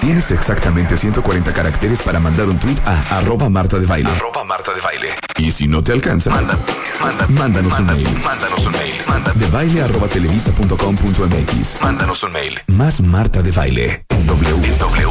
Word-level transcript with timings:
Tienes 0.00 0.30
exactamente 0.30 0.96
140 0.96 1.52
caracteres 1.52 2.00
para 2.02 2.20
mandar 2.20 2.48
un 2.48 2.56
tweet 2.58 2.76
a 2.86 3.18
arroba 3.18 3.48
Marta 3.48 3.78
de 3.78 3.86
Baile. 3.86 4.08
Arroba 4.10 4.44
Marta 4.44 4.72
de 4.72 4.80
Baile. 4.80 5.08
Y 5.38 5.50
si 5.50 5.66
no 5.66 5.82
te 5.82 5.92
alcanza, 5.92 6.30
Manda, 6.30 6.56
manda, 7.00 7.26
mándanos 7.28 7.78
un 7.80 7.86
mail. 7.86 8.08
Mándanos 8.24 8.66
un 8.66 8.72
mail. 8.72 8.94
Manda, 9.08 9.32
De 9.32 9.46
baile 9.48 9.82
arroba 9.82 10.06
televisa.com.mx. 10.06 11.82
mándanos 11.82 12.22
un 12.22 12.32
mail. 12.32 12.60
Más 12.68 13.00
Marta 13.00 13.42
de 13.42 13.50
Baile. 13.50 14.04
W. 14.26 14.76
W. 14.78 15.08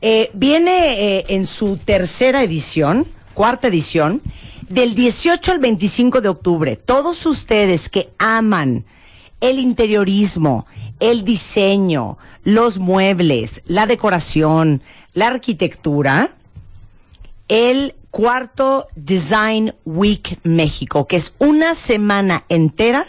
Eh, 0.00 0.30
viene 0.34 1.18
eh, 1.18 1.24
en 1.28 1.46
su 1.46 1.76
tercera 1.76 2.42
edición, 2.42 3.06
cuarta 3.34 3.68
edición, 3.68 4.22
del 4.68 4.94
18 4.94 5.52
al 5.52 5.58
25 5.58 6.20
de 6.22 6.28
octubre. 6.28 6.76
Todos 6.76 7.26
ustedes 7.26 7.88
que 7.88 8.10
aman 8.18 8.84
el 9.40 9.58
interiorismo, 9.58 10.66
el 11.00 11.24
diseño, 11.24 12.18
los 12.44 12.78
muebles, 12.78 13.62
la 13.66 13.86
decoración, 13.86 14.82
la 15.14 15.28
arquitectura, 15.28 16.30
el 17.48 17.94
cuarto 18.10 18.88
Design 18.96 19.74
Week 19.84 20.38
México, 20.42 21.06
que 21.06 21.16
es 21.16 21.34
una 21.38 21.74
semana 21.74 22.44
entera 22.48 23.06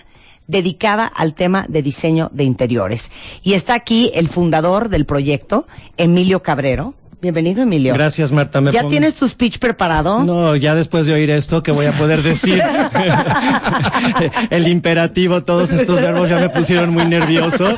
dedicada 0.47 1.05
al 1.05 1.33
tema 1.33 1.65
de 1.67 1.81
diseño 1.81 2.29
de 2.33 2.43
interiores. 2.43 3.11
Y 3.43 3.53
está 3.53 3.73
aquí 3.73 4.11
el 4.15 4.27
fundador 4.27 4.89
del 4.89 5.05
proyecto, 5.05 5.67
Emilio 5.97 6.41
Cabrero. 6.41 6.93
Bienvenido, 7.19 7.63
Emilio. 7.63 7.95
Gracias, 7.95 8.31
Marta. 8.31 8.61
Me 8.61 8.71
¿Ya 8.71 8.81
pongo- 8.81 8.91
tienes 8.91 9.15
tu 9.15 9.27
speech 9.27 9.57
preparado? 9.57 10.23
No, 10.23 10.55
ya 10.55 10.75
después 10.75 11.07
de 11.07 11.13
oír 11.13 11.31
esto, 11.31 11.63
¿qué 11.63 11.71
voy 11.71 11.87
a 11.87 11.91
poder 11.93 12.21
decir? 12.21 12.61
El 14.51 14.67
imperativo, 14.67 15.43
todos 15.43 15.71
estos 15.71 15.99
verbos 15.99 16.29
ya 16.29 16.37
me 16.37 16.49
pusieron 16.49 16.91
muy 16.91 17.05
nervioso. 17.05 17.75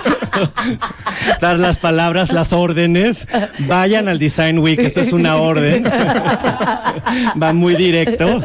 Dar 1.40 1.58
las 1.58 1.80
palabras, 1.80 2.34
las 2.34 2.52
órdenes. 2.52 3.28
Vayan 3.60 4.10
al 4.10 4.20
Design 4.20 4.60
Week, 4.60 4.80
esto 4.80 5.00
es 5.00 5.14
una 5.14 5.38
orden. 5.38 5.86
Va 7.42 7.54
muy 7.54 7.76
directo. 7.76 8.42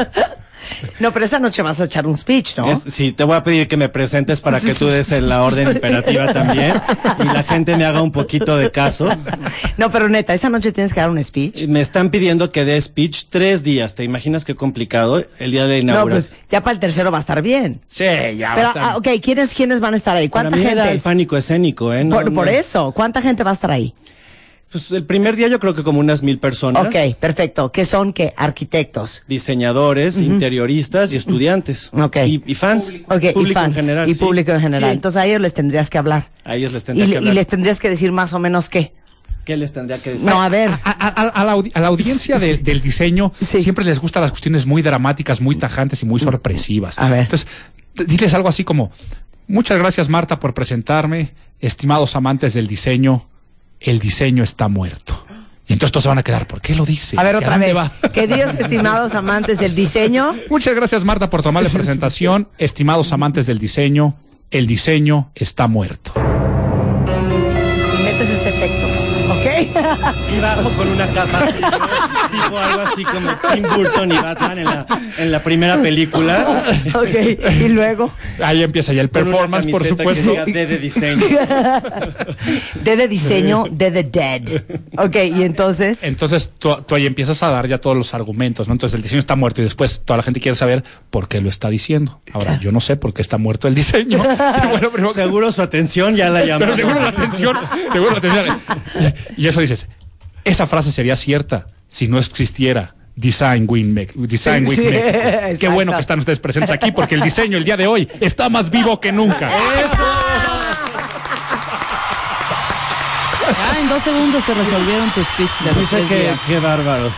No, 1.01 1.13
pero 1.13 1.25
esa 1.25 1.39
noche 1.39 1.63
vas 1.63 1.81
a 1.81 1.85
echar 1.85 2.07
un 2.07 2.17
speech, 2.17 2.57
¿no? 2.57 2.71
Es- 2.71 2.83
sí, 2.93 3.13
te 3.13 3.25
voy 3.25 3.37
a 3.37 3.43
pedir 3.43 3.69
que 3.69 3.77
me 3.77 3.89
presentes 3.89 4.41
para 4.41 4.61
que 4.61 4.75
tú 4.75 4.87
des 4.87 5.11
la 5.11 5.43
orden 5.43 5.69
imperativa 5.69 6.33
también 6.33 6.75
y 7.21 7.25
la 7.25 7.43
gente 7.43 7.77
me 7.77 7.85
haga 7.85 8.03
un 8.03 8.13
poquito 8.13 8.57
de 8.57 8.71
caso. 8.71 9.09
No, 9.77 9.91
pero 9.91 10.09
neta, 10.09 10.35
esa 10.35 10.49
noche 10.49 10.73
tienes 10.73 10.93
que 10.93 11.01
dar 11.01 11.11
un 11.11 11.23
speech. 11.23 11.67
Me 11.67 11.81
están 11.81 12.11
pidiendo 12.11 12.53
que 12.53 12.65
dé 12.65 12.81
speech 12.81 13.25
tres 13.31 13.63
días. 13.63 13.95
¿Te 13.95 14.05
imaginas 14.05 14.45
qué 14.45 14.55
complicado 14.55 15.25
el 15.39 15.51
día 15.51 15.67
de 15.67 15.83
No, 15.83 15.93
inauguración? 15.93 16.33
pues 16.39 16.51
ya 16.51 16.63
para 16.63 16.75
el 16.75 16.79
tercero 16.81 17.11
va 17.11 17.19
a 17.19 17.21
estar 17.21 17.43
bien. 17.43 17.81
Sí, 17.89 18.05
ya 18.05 18.53
Pero, 18.55 18.57
va 18.57 18.57
a 18.57 18.67
estar. 18.69 18.83
ah, 18.83 18.97
ok, 18.97 19.09
¿quiénes, 19.23 19.55
¿quiénes 19.55 19.81
van 19.81 19.95
a 19.95 19.97
estar 19.97 20.17
ahí? 20.17 20.29
Para 20.29 20.49
¿Cuánta 20.51 20.57
mí 20.57 20.65
me 20.65 20.75
da 20.75 20.85
gente 20.85 20.97
el 20.97 21.03
pánico 21.03 21.37
escénico, 21.37 21.93
¿eh? 21.93 22.05
No, 22.05 22.17
por, 22.17 22.33
por 22.33 22.49
eso, 22.49 22.93
¿cuánta 22.93 23.21
gente 23.23 23.43
va 23.45 23.51
a 23.51 23.55
estar 23.55 23.71
ahí? 23.71 23.95
Pues 24.75 24.91
el 24.91 25.05
primer 25.05 25.37
día 25.37 25.47
yo 25.47 25.61
creo 25.61 25.73
que 25.73 25.85
como 25.85 26.01
unas 26.01 26.25
mil 26.25 26.39
personas. 26.39 26.85
Ok, 26.87 27.15
perfecto. 27.21 27.71
¿Qué 27.71 27.85
son? 27.85 28.13
¿Qué? 28.13 28.35
Arquitectos. 28.37 29.23
Diseñadores, 29.29 30.19
interioristas 30.19 31.13
y 31.13 31.17
estudiantes. 31.17 31.91
Ok. 31.93 32.17
Y, 32.27 32.43
y 32.45 32.55
fans. 32.57 32.97
Ok, 33.09 33.23
y 33.23 33.33
público 33.33 33.61
fans. 33.61 33.77
en 33.77 33.83
general. 33.85 34.09
y 34.09 34.15
sí. 34.15 34.21
público 34.25 34.51
en 34.51 34.61
general. 34.61 34.91
Sí. 34.91 34.95
Entonces 34.97 35.23
a 35.23 35.27
ellos 35.27 35.41
les 35.41 35.55
tendrías 35.55 35.91
que 35.91 35.99
hablar. 35.99 36.25
a 36.45 36.57
ellos 36.57 36.73
les 36.73 36.83
Y, 36.83 36.87
tendría 36.87 37.05
le- 37.07 37.11
que 37.11 37.15
y 37.15 37.19
hablar. 37.19 37.35
les 37.37 37.47
tendrías 37.47 37.79
que 37.79 37.89
decir 37.89 38.11
más 38.11 38.33
o 38.33 38.41
menos 38.41 38.69
qué. 38.69 38.93
¿Qué 39.45 39.57
les 39.57 39.73
tendría 39.73 39.99
que 39.99 40.11
decir? 40.15 40.27
No, 40.29 40.43
a 40.43 40.49
ver. 40.49 40.71
A, 40.71 40.79
a- 40.85 41.23
a- 41.23 41.29
a 41.29 41.45
la, 41.45 41.55
audi- 41.55 41.71
a 41.73 41.81
la 41.81 41.87
audiencia 41.87 42.41
de- 42.41 42.59
del 42.59 42.81
diseño 42.81 43.33
Sí. 43.41 43.63
siempre 43.63 43.85
les 43.85 44.01
gustan 44.01 44.23
las 44.23 44.33
cuestiones 44.33 44.67
muy 44.67 44.83
dramáticas, 44.83 45.41
muy 45.41 45.55
tajantes 45.55 46.03
y 46.03 46.07
muy 46.07 46.19
sorpresivas. 46.19 46.99
A 46.99 47.09
ver. 47.11 47.21
Entonces, 47.21 47.47
diles 48.09 48.35
algo 48.35 48.49
así 48.49 48.65
como, 48.65 48.91
muchas 49.47 49.79
gracias 49.79 50.09
Marta 50.09 50.41
por 50.41 50.53
presentarme, 50.53 51.31
estimados 51.61 52.17
amantes 52.17 52.55
del 52.55 52.67
diseño, 52.67 53.29
el 53.85 53.99
diseño 53.99 54.43
está 54.43 54.69
muerto. 54.69 55.25
Y 55.67 55.73
entonces 55.73 55.93
todos 55.93 56.03
se 56.03 56.09
van 56.11 56.19
a 56.19 56.23
quedar, 56.23 56.47
¿por 56.47 56.61
qué 56.61 56.75
lo 56.75 56.85
dice? 56.85 57.17
A 57.19 57.23
ver 57.23 57.37
¿Hacia 57.37 57.49
otra 57.49 57.59
vez. 57.59 57.75
va? 57.77 57.91
Queridos 58.13 58.55
estimados 58.59 59.15
amantes 59.15 59.59
del 59.59 59.75
diseño. 59.75 60.35
Muchas 60.51 60.75
gracias 60.75 61.05
Marta 61.05 61.31
por 61.31 61.43
tomar 61.43 61.63
la 61.63 61.71
presentación, 61.73 62.49
estimados 62.59 63.13
amantes 63.13 63.47
del 63.47 63.59
diseño, 63.59 64.15
el 64.51 64.67
diseño 64.67 65.31
está 65.35 65.67
muerto. 65.67 66.13
Bajo 70.41 70.71
con 70.71 70.89
una 70.89 71.07
capa 71.09 71.39
así, 71.45 71.61
¿no? 71.61 71.71
tipo 71.71 72.59
algo 72.59 72.81
así 72.83 73.05
como 73.05 73.31
Tim 73.53 73.63
Burton 73.77 74.13
y 74.13 74.17
Batman 74.17 74.59
en 74.59 74.65
la, 74.65 74.87
en 75.19 75.33
la 75.33 75.43
primera 75.43 75.81
película. 75.81 76.65
ok. 76.95 77.41
Y 77.65 77.69
luego. 77.69 78.13
Ahí 78.43 78.63
empieza 78.63 78.93
ya 78.93 79.03
el 79.03 79.09
performance, 79.11 79.67
por 79.67 79.83
que 79.83 79.89
supuesto. 79.89 80.35
D 80.47 80.67
de 80.67 80.79
diseño. 80.79 81.25
D 82.83 82.97
de 82.97 83.09
diseño, 83.09 83.65
D 83.71 83.91
de 83.91 84.05
dead. 84.05 84.43
Ok, 84.99 85.17
y 85.17 85.43
entonces. 85.43 86.03
Entonces 86.03 86.51
tú, 86.59 86.75
tú 86.87 86.95
ahí 86.95 87.07
empiezas 87.07 87.43
a 87.43 87.49
dar 87.49 87.67
ya 87.69 87.79
todos 87.79 87.97
los 87.97 88.15
argumentos, 88.15 88.69
¿no? 88.69 88.73
Entonces 88.75 88.95
el 88.97 89.03
diseño 89.03 89.21
está 89.21 89.37
muerto 89.37 89.61
y 89.61 89.65
después 89.65 90.03
toda 90.05 90.19
la 90.19 90.23
gente 90.23 90.41
quiere 90.41 90.57
saber 90.57 90.85
por 91.11 91.29
qué 91.29 91.41
lo 91.41 91.49
está 91.49 91.69
diciendo. 91.69 92.21
Ahora, 92.33 92.59
yo 92.61 92.73
no 92.73 92.81
sé 92.81 92.97
por 92.97 93.15
qué 93.15 93.23
está 93.23 93.39
muerto 93.39 93.69
el 93.69 93.75
diseño. 93.75 94.23
Pero 94.23 94.69
bueno, 94.71 94.91
primero 94.91 95.15
Seguro 95.15 95.53
su 95.53 95.63
atención 95.63 96.17
ya 96.17 96.29
la 96.31 96.43
pero 96.43 96.59
llamó. 96.59 96.77
seguro 96.77 97.01
la 97.01 97.09
atención, 97.09 97.57
seguro 97.93 98.11
la 98.11 98.19
atención. 98.19 98.57
Y 99.37 99.47
eso 99.47 99.61
dices, 99.61 99.74
esa 100.45 100.67
frase 100.67 100.93
sería 100.93 101.17
cierta 101.17 101.67
si 101.89 102.09
no 102.09 102.19
existiera 102.19 102.95
Design 103.17 103.67
Week 103.69 104.13
Design 104.15 104.67
Week 104.67 104.79
Sí, 104.79 104.85
México. 104.89 105.57
Qué 105.61 105.69
bueno 105.69 105.93
que 105.95 106.01
están 106.01 106.19
ustedes 106.19 106.41
presentes 106.41 106.71
aquí 106.71 106.93
porque 106.93 107.15
el 107.15 107.21
diseño 107.21 107.57
el 107.57 107.65
día 107.65 107.77
de 107.77 107.87
hoy 107.87 108.09
está 108.21 108.49
más 108.49 108.71
vivo 108.71 109.01
que 109.01 109.13
nunca. 109.13 109.51
Ya 113.59 113.79
en 113.79 113.89
dos 113.89 114.03
segundos 114.03 114.45
te 114.45 114.55
resolvieron 114.55 115.11
tu 115.11 115.23
speech 115.23 115.51
de 115.61 115.67
los 115.67 115.77
Viste 115.81 115.97
tres 115.97 116.09
qué, 116.09 116.21
días. 116.23 116.41
qué 116.47 116.59
bárbaros. 116.61 117.13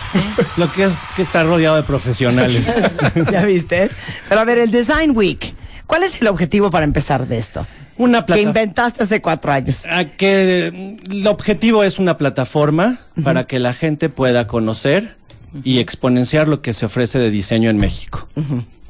Lo 0.56 0.72
que 0.72 0.84
es 0.84 0.98
que 1.14 1.22
está 1.22 1.44
rodeado 1.44 1.76
de 1.76 1.82
profesionales. 1.84 2.74
¿Ya 3.32 3.44
viste? 3.44 3.90
Pero 4.28 4.40
a 4.40 4.44
ver, 4.44 4.58
el 4.58 4.70
Design 4.70 5.12
Week. 5.14 5.54
¿Cuál 5.86 6.02
es 6.02 6.20
el 6.20 6.26
objetivo 6.28 6.68
para 6.70 6.84
empezar 6.84 7.28
de 7.28 7.38
esto? 7.38 7.66
Una 7.98 8.20
Que 8.20 8.26
plata- 8.26 8.40
inventaste 8.42 9.02
hace 9.04 9.22
cuatro 9.22 9.52
años. 9.52 9.86
a 9.90 10.04
que 10.04 10.98
mm, 11.08 11.12
el 11.12 11.26
objetivo 11.26 11.82
es 11.84 11.98
una 11.98 12.18
plataforma 12.18 13.00
para 13.24 13.46
que 13.46 13.58
la 13.58 13.72
gente 13.72 14.08
pueda 14.08 14.46
conocer 14.46 15.16
y 15.64 15.78
exponenciar 15.78 16.48
lo 16.48 16.60
que 16.60 16.74
se 16.74 16.84
ofrece 16.86 17.18
de 17.18 17.30
diseño 17.30 17.70
en 17.70 17.78
México. 17.78 18.28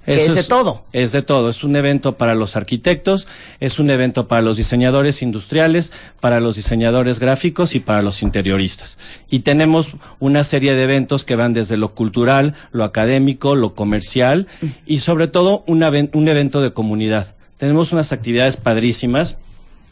Que 0.05 0.25
es 0.25 0.35
de 0.37 0.45
todo. 0.45 0.85
Es 0.93 1.11
de 1.13 1.23
todo. 1.23 1.51
Es 1.51 1.65
un 1.65 1.75
evento 1.77 2.17
para 2.17 2.35
los 2.37 2.55
arquitectos, 2.57 3.27
es 3.59 3.79
un 3.81 3.91
evento 3.91 4.29
para 4.29 4.41
los 4.43 4.57
diseñadores 4.57 5.21
industriales, 5.23 5.93
para 6.21 6.39
los 6.41 6.55
diseñadores 6.57 7.19
gráficos 7.21 7.75
y 7.75 7.81
para 7.81 8.03
los 8.03 8.23
interioristas. 8.23 8.99
Y 9.31 9.41
tenemos 9.41 9.93
una 10.21 10.43
serie 10.45 10.75
de 10.75 10.83
eventos 10.85 11.25
que 11.25 11.35
van 11.37 11.53
desde 11.55 11.77
lo 11.77 11.95
cultural, 11.95 12.55
lo 12.73 12.83
académico, 12.85 13.55
lo 13.57 13.75
comercial 13.75 14.47
y 14.87 14.99
sobre 15.01 15.27
todo 15.29 15.63
un, 15.67 15.81
aven- 15.83 16.11
un 16.15 16.27
evento 16.29 16.61
de 16.61 16.73
comunidad. 16.73 17.35
Tenemos 17.59 17.93
unas 17.93 18.13
actividades 18.13 18.57
padrísimas. 18.57 19.37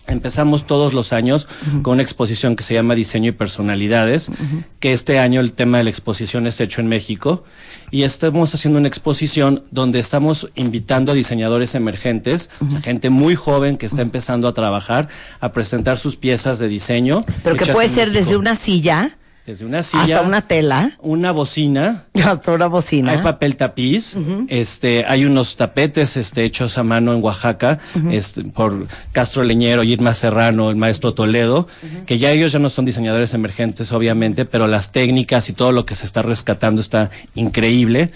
Empezamos 0.06 0.66
todos 0.66 0.92
los 0.92 1.14
años 1.14 1.48
con 1.80 1.94
una 1.94 2.02
exposición 2.02 2.56
que 2.56 2.62
se 2.62 2.74
llama 2.74 2.94
Diseño 2.94 3.30
y 3.30 3.32
Personalidades, 3.32 4.30
que 4.78 4.92
este 4.92 5.18
año 5.18 5.40
el 5.40 5.54
tema 5.54 5.78
de 5.78 5.84
la 5.84 5.90
exposición 5.90 6.46
es 6.46 6.60
hecho 6.60 6.82
en 6.82 6.88
México 6.88 7.44
y 7.90 8.02
estamos 8.02 8.54
haciendo 8.54 8.78
una 8.78 8.88
exposición 8.88 9.64
donde 9.70 10.00
estamos 10.00 10.50
invitando 10.56 11.12
a 11.12 11.14
diseñadores 11.14 11.74
emergentes, 11.74 12.50
o 12.60 12.68
sea, 12.68 12.82
gente 12.82 13.08
muy 13.08 13.34
joven 13.34 13.78
que 13.78 13.86
está 13.86 14.02
empezando 14.02 14.46
a 14.46 14.52
trabajar, 14.52 15.08
a 15.40 15.52
presentar 15.52 15.96
sus 15.96 16.16
piezas 16.16 16.58
de 16.58 16.68
diseño. 16.68 17.24
Pero 17.42 17.56
que 17.56 17.72
puede 17.72 17.88
ser 17.88 18.08
México. 18.08 18.24
desde 18.24 18.36
una 18.36 18.56
silla 18.56 19.16
desde 19.46 19.66
una 19.66 19.82
silla, 19.82 20.02
hasta 20.02 20.22
una 20.22 20.48
tela, 20.48 20.96
una 21.00 21.30
bocina, 21.30 22.04
hasta 22.24 22.52
una 22.52 22.66
bocina. 22.66 23.12
hay 23.12 23.18
papel 23.18 23.56
tapiz, 23.56 24.16
este, 24.48 25.04
hay 25.06 25.26
unos 25.26 25.56
tapetes 25.56 26.16
este, 26.16 26.44
hechos 26.44 26.78
a 26.78 26.82
mano 26.82 27.12
en 27.12 27.22
Oaxaca, 27.22 27.78
este, 28.10 28.42
por 28.44 28.86
Castro 29.12 29.42
Leñero, 29.44 29.82
Irma 29.82 30.14
Serrano, 30.14 30.70
el 30.70 30.76
maestro 30.76 31.12
Toledo, 31.12 31.68
que 32.06 32.18
ya 32.18 32.30
ellos 32.30 32.52
ya 32.52 32.58
no 32.58 32.70
son 32.70 32.86
diseñadores 32.86 33.34
emergentes, 33.34 33.92
obviamente, 33.92 34.46
pero 34.46 34.66
las 34.66 34.92
técnicas 34.92 35.50
y 35.50 35.52
todo 35.52 35.72
lo 35.72 35.84
que 35.84 35.94
se 35.94 36.06
está 36.06 36.22
rescatando 36.22 36.80
está 36.80 37.10
increíble. 37.34 38.10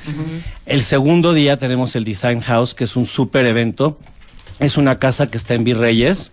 El 0.64 0.82
segundo 0.82 1.34
día 1.34 1.58
tenemos 1.58 1.94
el 1.94 2.04
Design 2.04 2.40
House, 2.40 2.74
que 2.74 2.84
es 2.84 2.96
un 2.96 3.06
súper 3.06 3.44
evento. 3.44 3.98
Es 4.60 4.76
una 4.76 4.98
casa 4.98 5.28
que 5.28 5.36
está 5.36 5.54
en 5.54 5.64
Virreyes. 5.64 6.32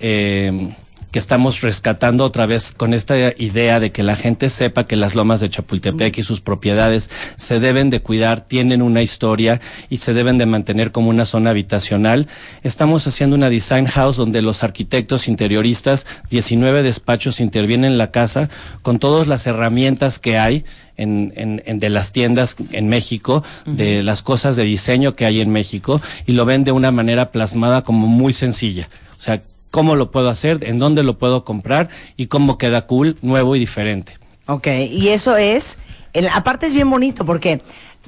Eh, 0.00 0.74
que 1.10 1.18
estamos 1.18 1.62
rescatando 1.62 2.24
otra 2.24 2.44
vez 2.44 2.72
con 2.72 2.92
esta 2.92 3.16
idea 3.38 3.80
de 3.80 3.92
que 3.92 4.02
la 4.02 4.14
gente 4.14 4.48
sepa 4.50 4.86
que 4.86 4.96
las 4.96 5.14
lomas 5.14 5.40
de 5.40 5.48
Chapultepec 5.48 6.18
y 6.18 6.22
sus 6.22 6.40
propiedades 6.42 7.08
se 7.36 7.60
deben 7.60 7.88
de 7.88 8.00
cuidar, 8.00 8.42
tienen 8.42 8.82
una 8.82 9.00
historia 9.00 9.60
y 9.88 9.98
se 9.98 10.12
deben 10.12 10.36
de 10.36 10.44
mantener 10.46 10.92
como 10.92 11.08
una 11.08 11.24
zona 11.24 11.50
habitacional. 11.50 12.28
Estamos 12.62 13.06
haciendo 13.06 13.36
una 13.36 13.48
design 13.48 13.86
house 13.86 14.16
donde 14.16 14.42
los 14.42 14.62
arquitectos 14.62 15.28
interioristas, 15.28 16.06
19 16.30 16.82
despachos 16.82 17.40
intervienen 17.40 17.92
en 17.92 17.98
la 17.98 18.10
casa 18.10 18.50
con 18.82 18.98
todas 18.98 19.26
las 19.28 19.46
herramientas 19.46 20.18
que 20.18 20.36
hay 20.38 20.64
en, 20.98 21.32
en- 21.36 21.62
en 21.64 21.78
de 21.78 21.88
las 21.90 22.12
tiendas 22.12 22.56
en 22.72 22.88
México, 22.88 23.42
de 23.64 24.02
las 24.02 24.20
cosas 24.22 24.56
de 24.56 24.64
diseño 24.64 25.14
que 25.14 25.24
hay 25.24 25.40
en 25.40 25.50
México, 25.50 26.02
y 26.26 26.32
lo 26.32 26.44
ven 26.44 26.64
de 26.64 26.72
una 26.72 26.90
manera 26.90 27.30
plasmada 27.30 27.82
como 27.82 28.06
muy 28.08 28.32
sencilla. 28.32 28.88
O 29.18 29.22
sea, 29.22 29.42
cómo 29.70 29.94
lo 29.96 30.10
puedo 30.10 30.28
hacer, 30.28 30.64
en 30.64 30.78
dónde 30.78 31.02
lo 31.02 31.18
puedo 31.18 31.44
comprar 31.44 31.88
y 32.16 32.26
cómo 32.26 32.58
queda 32.58 32.86
cool, 32.86 33.16
nuevo 33.22 33.56
y 33.56 33.58
diferente. 33.58 34.18
Ok, 34.46 34.66
y 34.90 35.08
eso 35.08 35.36
es, 35.36 35.78
el- 36.12 36.28
aparte 36.28 36.66
es 36.66 36.74
bien 36.74 36.88
bonito 36.90 37.24
porque 37.24 37.62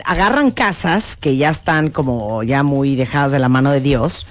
agarran 0.05 0.51
casas 0.51 1.17
que 1.17 1.37
ya 1.37 1.51
están 1.51 1.91
como 1.91 2.43
ya 2.43 2.63
muy 2.63 2.97
dejadas 2.97 3.33
de 3.33 3.39
la 3.39 3.49
mano 3.49 3.71
de 3.71 3.81
Dios 3.81 4.27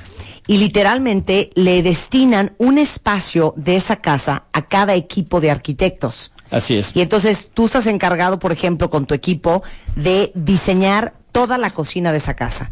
y 0.48 0.58
literalmente 0.58 1.52
le 1.54 1.84
destinan 1.84 2.54
un 2.58 2.80
espacio 2.80 3.54
de 3.56 3.76
esa 3.76 3.98
casa 3.98 4.46
a 4.54 4.64
cada 4.68 4.96
equipo 4.96 5.40
de 5.42 5.52
arquitectos. 5.52 6.32
Así 6.50 6.76
es. 6.78 6.96
Y 6.96 7.02
entonces 7.02 7.52
tú 7.54 7.66
estás 7.66 7.86
encargado, 7.86 8.40
por 8.40 8.52
ejemplo, 8.52 8.90
con 8.90 9.06
tu 9.06 9.14
equipo 9.14 9.62
de 9.96 10.32
diseñar 10.34 11.14
toda 11.32 11.60
la 11.60 11.70
cocina 11.70 12.12
de 12.12 12.18
esa 12.18 12.36
casa 12.36 12.72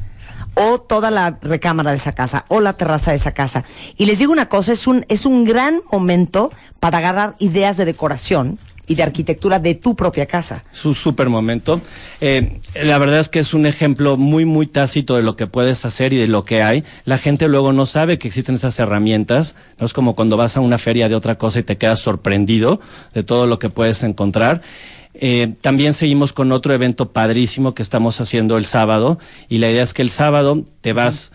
o 0.57 0.79
toda 0.79 1.11
la 1.11 1.37
recámara 1.41 1.91
de 1.91 1.97
esa 1.97 2.13
casa 2.13 2.45
o 2.49 2.59
la 2.59 2.73
terraza 2.73 3.11
de 3.11 3.17
esa 3.17 3.33
casa. 3.33 3.63
Y 3.95 4.05
les 4.05 4.19
digo 4.19 4.31
una 4.31 4.49
cosa, 4.49 4.73
es 4.73 4.87
un 4.87 5.05
es 5.07 5.25
un 5.25 5.45
gran 5.45 5.81
momento 5.91 6.51
para 6.79 6.97
agarrar 6.97 7.35
ideas 7.39 7.77
de 7.77 7.85
decoración 7.85 8.59
y 8.87 8.95
de 8.95 9.03
arquitectura 9.03 9.59
de 9.59 9.75
tu 9.75 9.95
propia 9.95 10.25
casa. 10.25 10.63
Es 10.71 10.85
un 10.85 10.95
súper 10.95 11.29
momento. 11.29 11.81
Eh, 12.21 12.59
la 12.81 12.97
verdad 12.97 13.19
es 13.19 13.29
que 13.29 13.39
es 13.39 13.53
un 13.53 13.65
ejemplo 13.65 14.15
muy, 14.15 14.45
muy 14.45 14.65
tácito 14.65 15.17
de 15.17 15.23
lo 15.23 15.35
que 15.35 15.45
puedes 15.45 15.83
hacer 15.85 16.13
y 16.13 16.17
de 16.17 16.27
lo 16.27 16.45
que 16.45 16.63
hay. 16.63 16.85
La 17.03 17.17
gente 17.17 17.49
luego 17.49 17.73
no 17.73 17.85
sabe 17.85 18.17
que 18.17 18.29
existen 18.29 18.55
esas 18.55 18.79
herramientas. 18.79 19.55
No 19.77 19.85
es 19.85 19.93
como 19.93 20.15
cuando 20.15 20.37
vas 20.37 20.55
a 20.55 20.61
una 20.61 20.77
feria 20.77 21.09
de 21.09 21.15
otra 21.15 21.37
cosa 21.37 21.59
y 21.59 21.63
te 21.63 21.77
quedas 21.77 21.99
sorprendido 21.99 22.79
de 23.13 23.23
todo 23.23 23.45
lo 23.45 23.59
que 23.59 23.69
puedes 23.69 24.03
encontrar. 24.03 24.61
Eh, 25.19 25.55
también 25.61 25.93
seguimos 25.93 26.33
con 26.33 26.51
otro 26.51 26.73
evento 26.73 27.11
padrísimo 27.11 27.73
que 27.73 27.83
estamos 27.83 28.21
haciendo 28.21 28.57
el 28.57 28.65
sábado. 28.65 29.19
Y 29.49 29.57
la 29.57 29.69
idea 29.69 29.83
es 29.83 29.93
que 29.93 30.01
el 30.01 30.09
sábado 30.09 30.65
te 30.81 30.93
vas 30.93 31.31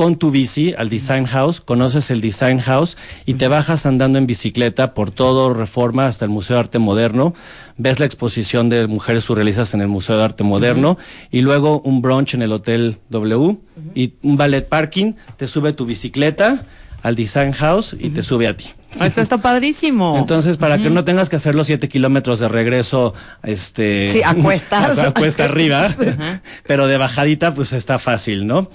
con 0.00 0.16
tu 0.16 0.30
bici 0.30 0.72
al 0.78 0.88
Design 0.88 1.26
House, 1.26 1.60
conoces 1.60 2.10
el 2.10 2.22
Design 2.22 2.58
House 2.60 2.96
y 3.26 3.34
te 3.34 3.48
bajas 3.48 3.84
andando 3.84 4.16
en 4.16 4.26
bicicleta 4.26 4.94
por 4.94 5.10
todo 5.10 5.52
Reforma 5.52 6.06
hasta 6.06 6.24
el 6.24 6.30
Museo 6.30 6.56
de 6.56 6.60
Arte 6.60 6.78
Moderno, 6.78 7.34
ves 7.76 8.00
la 8.00 8.06
exposición 8.06 8.70
de 8.70 8.86
mujeres 8.86 9.24
surrealistas 9.24 9.74
en 9.74 9.82
el 9.82 9.88
Museo 9.88 10.16
de 10.16 10.24
Arte 10.24 10.42
Moderno 10.42 10.96
y 11.30 11.42
luego 11.42 11.82
un 11.82 12.00
brunch 12.00 12.32
en 12.32 12.40
el 12.40 12.50
Hotel 12.50 12.96
W 13.10 13.58
y 13.94 14.14
un 14.22 14.38
ballet 14.38 14.66
parking, 14.66 15.12
te 15.36 15.46
sube 15.46 15.74
tu 15.74 15.84
bicicleta 15.84 16.64
al 17.02 17.14
Design 17.14 17.52
House 17.52 17.96
y 17.98 18.10
te 18.10 18.22
sube 18.22 18.46
a 18.46 18.56
ti. 18.56 18.66
Esto 19.00 19.20
está 19.20 19.38
padrísimo. 19.38 20.16
Entonces, 20.18 20.56
para 20.56 20.78
que 20.78 20.90
no 20.90 21.04
tengas 21.04 21.28
que 21.28 21.36
hacer 21.36 21.54
los 21.54 21.66
siete 21.68 21.88
kilómetros 21.88 22.40
de 22.40 22.48
regreso, 22.48 23.14
este... 23.42 24.08
Sí, 24.08 24.22
a 24.24 24.34
cuestas. 24.34 24.98
a 24.98 25.12
cuesta 25.12 25.44
arriba, 25.44 25.94
pero 26.66 26.88
de 26.88 26.98
bajadita, 26.98 27.54
pues 27.54 27.72
está 27.72 27.98
fácil, 27.98 28.46
¿no? 28.46 28.68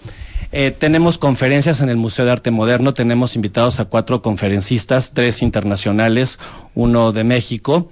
Eh, 0.52 0.72
tenemos 0.72 1.18
conferencias 1.18 1.82
en 1.82 1.90
el 1.90 1.98
Museo 1.98 2.24
de 2.24 2.32
Arte 2.32 2.50
Moderno, 2.50 2.94
tenemos 2.94 3.36
invitados 3.36 3.82
a 3.82 3.86
cuatro 3.86 4.22
conferencistas, 4.22 5.12
tres 5.14 5.42
internacionales, 5.42 6.40
uno 6.76 7.12
de 7.12 7.26
México, 7.26 7.92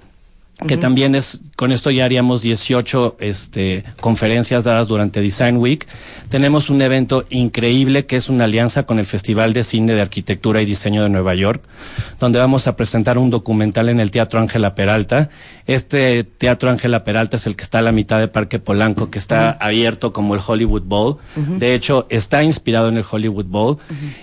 que 0.66 0.76
también 0.76 1.14
es, 1.16 1.40
con 1.56 1.72
esto 1.72 1.90
ya 1.90 2.04
haríamos 2.04 2.40
18 2.40 3.16
este, 3.18 3.84
conferencias 4.00 4.64
dadas 4.64 4.86
durante 4.86 5.20
Design 5.20 5.56
Week. 5.56 5.86
Tenemos 6.28 6.70
un 6.70 6.80
evento 6.80 7.26
increíble 7.28 8.06
que 8.06 8.16
es 8.16 8.28
una 8.28 8.44
alianza 8.44 8.84
con 8.84 9.00
el 9.00 9.04
Festival 9.04 9.52
de 9.52 9.64
Cine 9.64 9.94
de 9.94 10.00
Arquitectura 10.00 10.62
y 10.62 10.64
Diseño 10.64 11.02
de 11.02 11.08
Nueva 11.08 11.34
York, 11.34 11.62
donde 12.20 12.38
vamos 12.38 12.68
a 12.68 12.76
presentar 12.76 13.18
un 13.18 13.30
documental 13.30 13.88
en 13.88 13.98
el 13.98 14.12
Teatro 14.12 14.40
Ángela 14.40 14.76
Peralta. 14.76 15.28
Este 15.66 16.22
Teatro 16.22 16.70
Ángela 16.70 17.02
Peralta 17.02 17.36
es 17.36 17.46
el 17.46 17.56
que 17.56 17.64
está 17.64 17.80
a 17.80 17.82
la 17.82 17.92
mitad 17.92 18.20
de 18.20 18.28
Parque 18.28 18.60
Polanco, 18.60 19.10
que 19.10 19.18
está 19.18 19.50
abierto 19.50 20.12
como 20.12 20.36
el 20.36 20.40
Hollywood 20.46 20.82
Bowl. 20.82 21.16
De 21.34 21.74
hecho, 21.74 22.06
está 22.10 22.44
inspirado 22.44 22.88
en 22.88 22.96
el 22.96 23.04
Hollywood 23.08 23.46
Bowl 23.46 23.78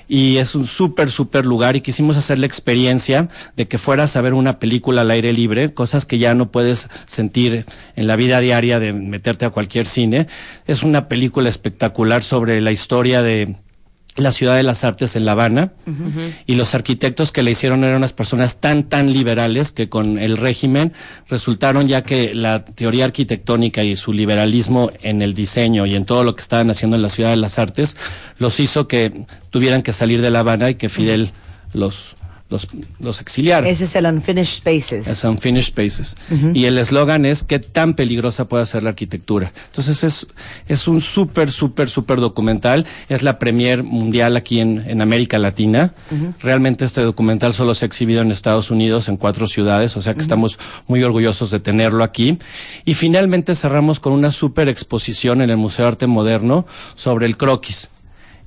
y 0.07 0.37
es 0.37 0.55
un 0.55 0.65
súper, 0.65 1.11
súper 1.11 1.45
lugar 1.45 1.75
y 1.75 1.81
quisimos 1.81 2.15
hacer 2.15 2.39
la 2.39 2.45
experiencia 2.45 3.27
de 3.57 3.67
que 3.67 3.77
fueras 3.77 4.15
a 4.15 4.21
ver 4.21 4.33
una 4.33 4.59
película 4.59 5.01
al 5.01 5.11
aire 5.11 5.33
libre, 5.33 5.73
cosas 5.73 6.05
que 6.05 6.20
ya 6.21 6.33
no 6.33 6.51
puedes 6.51 6.87
sentir 7.05 7.65
en 7.97 8.07
la 8.07 8.15
vida 8.15 8.39
diaria 8.39 8.79
de 8.79 8.93
meterte 8.93 9.45
a 9.45 9.49
cualquier 9.49 9.85
cine. 9.85 10.27
Es 10.65 10.83
una 10.83 11.09
película 11.09 11.49
espectacular 11.49 12.23
sobre 12.23 12.61
la 12.61 12.71
historia 12.71 13.21
de 13.21 13.57
la 14.15 14.31
ciudad 14.31 14.55
de 14.55 14.63
las 14.63 14.83
artes 14.83 15.15
en 15.15 15.25
La 15.25 15.33
Habana. 15.33 15.71
Y 16.45 16.55
los 16.55 16.75
arquitectos 16.75 17.31
que 17.31 17.43
le 17.43 17.51
hicieron 17.51 17.83
eran 17.83 17.97
unas 17.97 18.13
personas 18.13 18.59
tan 18.59 18.83
tan 18.83 19.13
liberales 19.13 19.71
que 19.71 19.89
con 19.89 20.19
el 20.19 20.37
régimen 20.37 20.93
resultaron 21.29 21.87
ya 21.87 22.03
que 22.03 22.33
la 22.33 22.65
teoría 22.65 23.05
arquitectónica 23.05 23.83
y 23.83 23.95
su 23.95 24.13
liberalismo 24.13 24.91
en 25.01 25.21
el 25.21 25.33
diseño 25.33 25.85
y 25.85 25.95
en 25.95 26.05
todo 26.05 26.23
lo 26.23 26.35
que 26.35 26.41
estaban 26.41 26.69
haciendo 26.69 26.97
en 26.97 27.03
la 27.03 27.09
ciudad 27.09 27.29
de 27.29 27.37
las 27.37 27.57
artes 27.57 27.97
los 28.37 28.59
hizo 28.59 28.87
que 28.87 29.25
tuvieran 29.49 29.81
que 29.81 29.93
salir 29.93 30.21
de 30.21 30.29
La 30.29 30.39
Habana 30.39 30.69
y 30.69 30.75
que 30.75 30.89
Fidel 30.89 31.31
los 31.73 32.15
los, 32.51 32.67
los 32.99 33.21
exiliara. 33.21 33.67
Ese 33.67 33.85
es 33.85 33.95
el 33.95 34.05
Unfinished 34.05 34.57
Spaces. 34.57 35.07
Es 35.07 35.23
Unfinished 35.23 35.69
Spaces. 35.69 36.15
Y 36.53 36.65
el 36.65 36.77
eslogan 36.77 37.25
es 37.25 37.43
qué 37.43 37.59
tan 37.59 37.95
peligrosa 37.95 38.47
puede 38.47 38.65
ser 38.65 38.83
la 38.83 38.89
arquitectura. 38.89 39.53
Entonces 39.67 40.03
es, 40.03 40.27
es 40.67 40.87
un 40.87 41.01
súper, 41.01 41.49
súper, 41.49 41.89
súper 41.89 42.19
documental. 42.19 42.85
Es 43.09 43.23
la 43.23 43.39
premier 43.39 43.83
mundial 43.83 44.35
aquí 44.35 44.59
en, 44.59 44.83
en 44.85 45.01
América 45.01 45.39
Latina. 45.39 45.93
Realmente 46.41 46.85
este 46.85 47.01
documental 47.01 47.53
solo 47.53 47.73
se 47.73 47.85
ha 47.85 47.87
exhibido 47.87 48.21
en 48.21 48.31
Estados 48.31 48.69
Unidos 48.69 49.07
en 49.07 49.15
cuatro 49.15 49.47
ciudades, 49.47 49.95
o 49.95 50.01
sea 50.01 50.13
que 50.13 50.21
estamos 50.21 50.59
muy 50.87 51.01
orgullosos 51.03 51.49
de 51.51 51.59
tenerlo 51.59 52.03
aquí. 52.03 52.37
Y 52.83 52.93
finalmente 52.93 53.55
cerramos 53.55 54.01
con 54.01 54.11
una 54.11 54.29
súper 54.29 54.67
exposición 54.67 55.41
en 55.41 55.49
el 55.49 55.57
Museo 55.57 55.85
de 55.85 55.91
Arte 55.91 56.07
Moderno 56.07 56.65
sobre 56.95 57.25
el 57.25 57.37
croquis. 57.37 57.89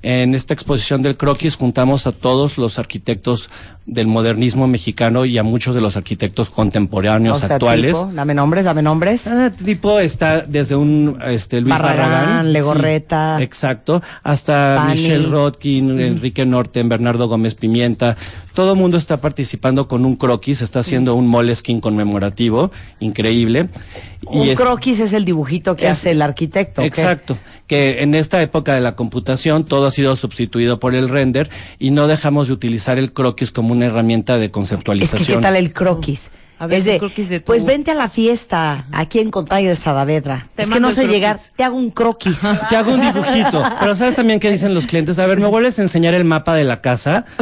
En 0.07 0.35
esta 0.35 0.53
exposición 0.53 1.01
del 1.01 1.17
croquis 1.17 1.55
juntamos 1.55 2.05
a 2.05 2.11
todos 2.11 2.59
los 2.59 2.77
arquitectos 2.77 3.49
del 3.87 4.07
modernismo 4.07 4.67
mexicano 4.67 5.25
y 5.25 5.37
a 5.37 5.43
muchos 5.43 5.75
de 5.75 5.81
los 5.81 5.95
arquitectos 5.95 6.49
contemporáneos 6.49 7.37
O 7.43 7.45
sea, 7.47 7.55
actuales. 7.57 7.95
tipo, 7.95 8.11
dame 8.13 8.33
nombres, 8.33 8.65
dame 8.65 8.81
nombres. 8.81 9.27
Ah, 9.27 9.51
tipo 9.63 9.99
está 9.99 10.41
desde 10.41 10.75
un 10.75 11.19
este 11.23 11.61
Luis 11.61 11.69
Barragán, 11.77 12.11
Barragán, 12.11 12.53
Legorreta. 12.53 13.35
sí, 13.37 13.43
exacto, 13.43 14.01
hasta 14.23 14.77
Pani. 14.77 14.99
Michelle 14.99 15.27
Rodkin, 15.27 15.99
Enrique 15.99 16.45
Norten, 16.45 16.89
Bernardo 16.89 17.27
Gómez 17.27 17.53
Pimienta. 17.53 18.17
Todo 18.55 18.71
el 18.73 18.79
mundo 18.79 18.97
está 18.97 19.17
participando 19.21 19.87
con 19.87 20.05
un 20.05 20.15
croquis, 20.15 20.61
está 20.61 20.79
haciendo 20.79 21.13
un 21.13 21.27
moleskin 21.27 21.79
conmemorativo 21.79 22.71
increíble. 23.01 23.69
Un 24.25 24.47
es- 24.47 24.57
croquis 24.57 24.99
es 25.01 25.13
el 25.13 25.25
dibujito 25.25 25.75
que 25.75 25.85
es- 25.85 25.91
hace 25.91 26.11
el 26.11 26.21
arquitecto. 26.21 26.81
Exacto, 26.81 27.37
que 27.67 28.01
en 28.01 28.15
esta 28.15 28.41
época 28.41 28.73
de 28.73 28.81
la 28.81 28.95
computación 28.95 29.65
todo 29.65 29.85
ha 29.87 29.91
sido 29.91 30.15
sustituido 30.15 30.79
por 30.79 30.95
el 30.95 31.09
render 31.09 31.49
y 31.77 31.91
no 31.91 32.07
dejamos 32.07 32.47
de 32.47 32.53
utilizar 32.53 32.97
el 32.97 33.11
croquis 33.13 33.51
como 33.51 33.74
una 33.75 33.85
herramienta 33.87 34.37
de 34.37 34.45
Es 34.45 34.51
conceptualización. 34.51 35.25
que 35.27 35.33
qué 35.35 35.39
tal 35.41 35.55
el 35.55 35.71
croquis. 35.73 36.31
A 36.57 36.67
ver, 36.67 36.79
es 36.79 36.85
de, 36.85 36.93
un 36.93 36.99
croquis 36.99 37.29
de 37.29 37.39
tu- 37.39 37.45
pues 37.45 37.65
vente 37.65 37.91
a 37.91 37.95
la 37.95 38.07
fiesta 38.09 38.85
aquí 38.91 39.19
en 39.19 39.29
Contrario 39.31 39.69
de 39.69 39.75
Sadavedra. 39.75 40.47
Te 40.55 40.63
es 40.63 40.69
que 40.69 40.79
no 40.79 40.89
sé 40.91 41.01
croquis. 41.01 41.11
llegar, 41.13 41.39
te 41.55 41.63
hago 41.63 41.77
un 41.77 41.91
croquis. 41.91 42.39
Te 42.69 42.75
hago 42.77 42.93
un 42.93 43.01
dibujito, 43.01 43.63
pero 43.79 43.95
¿sabes 43.95 44.15
también 44.15 44.39
qué 44.39 44.49
dicen 44.51 44.73
los 44.73 44.85
clientes? 44.87 45.19
A 45.19 45.25
ver, 45.25 45.39
¿me 45.39 45.47
vuelves 45.47 45.79
a 45.79 45.81
enseñar 45.81 46.13
el 46.13 46.23
mapa 46.23 46.53
de 46.55 46.63
la 46.63 46.81
casa? 46.81 47.25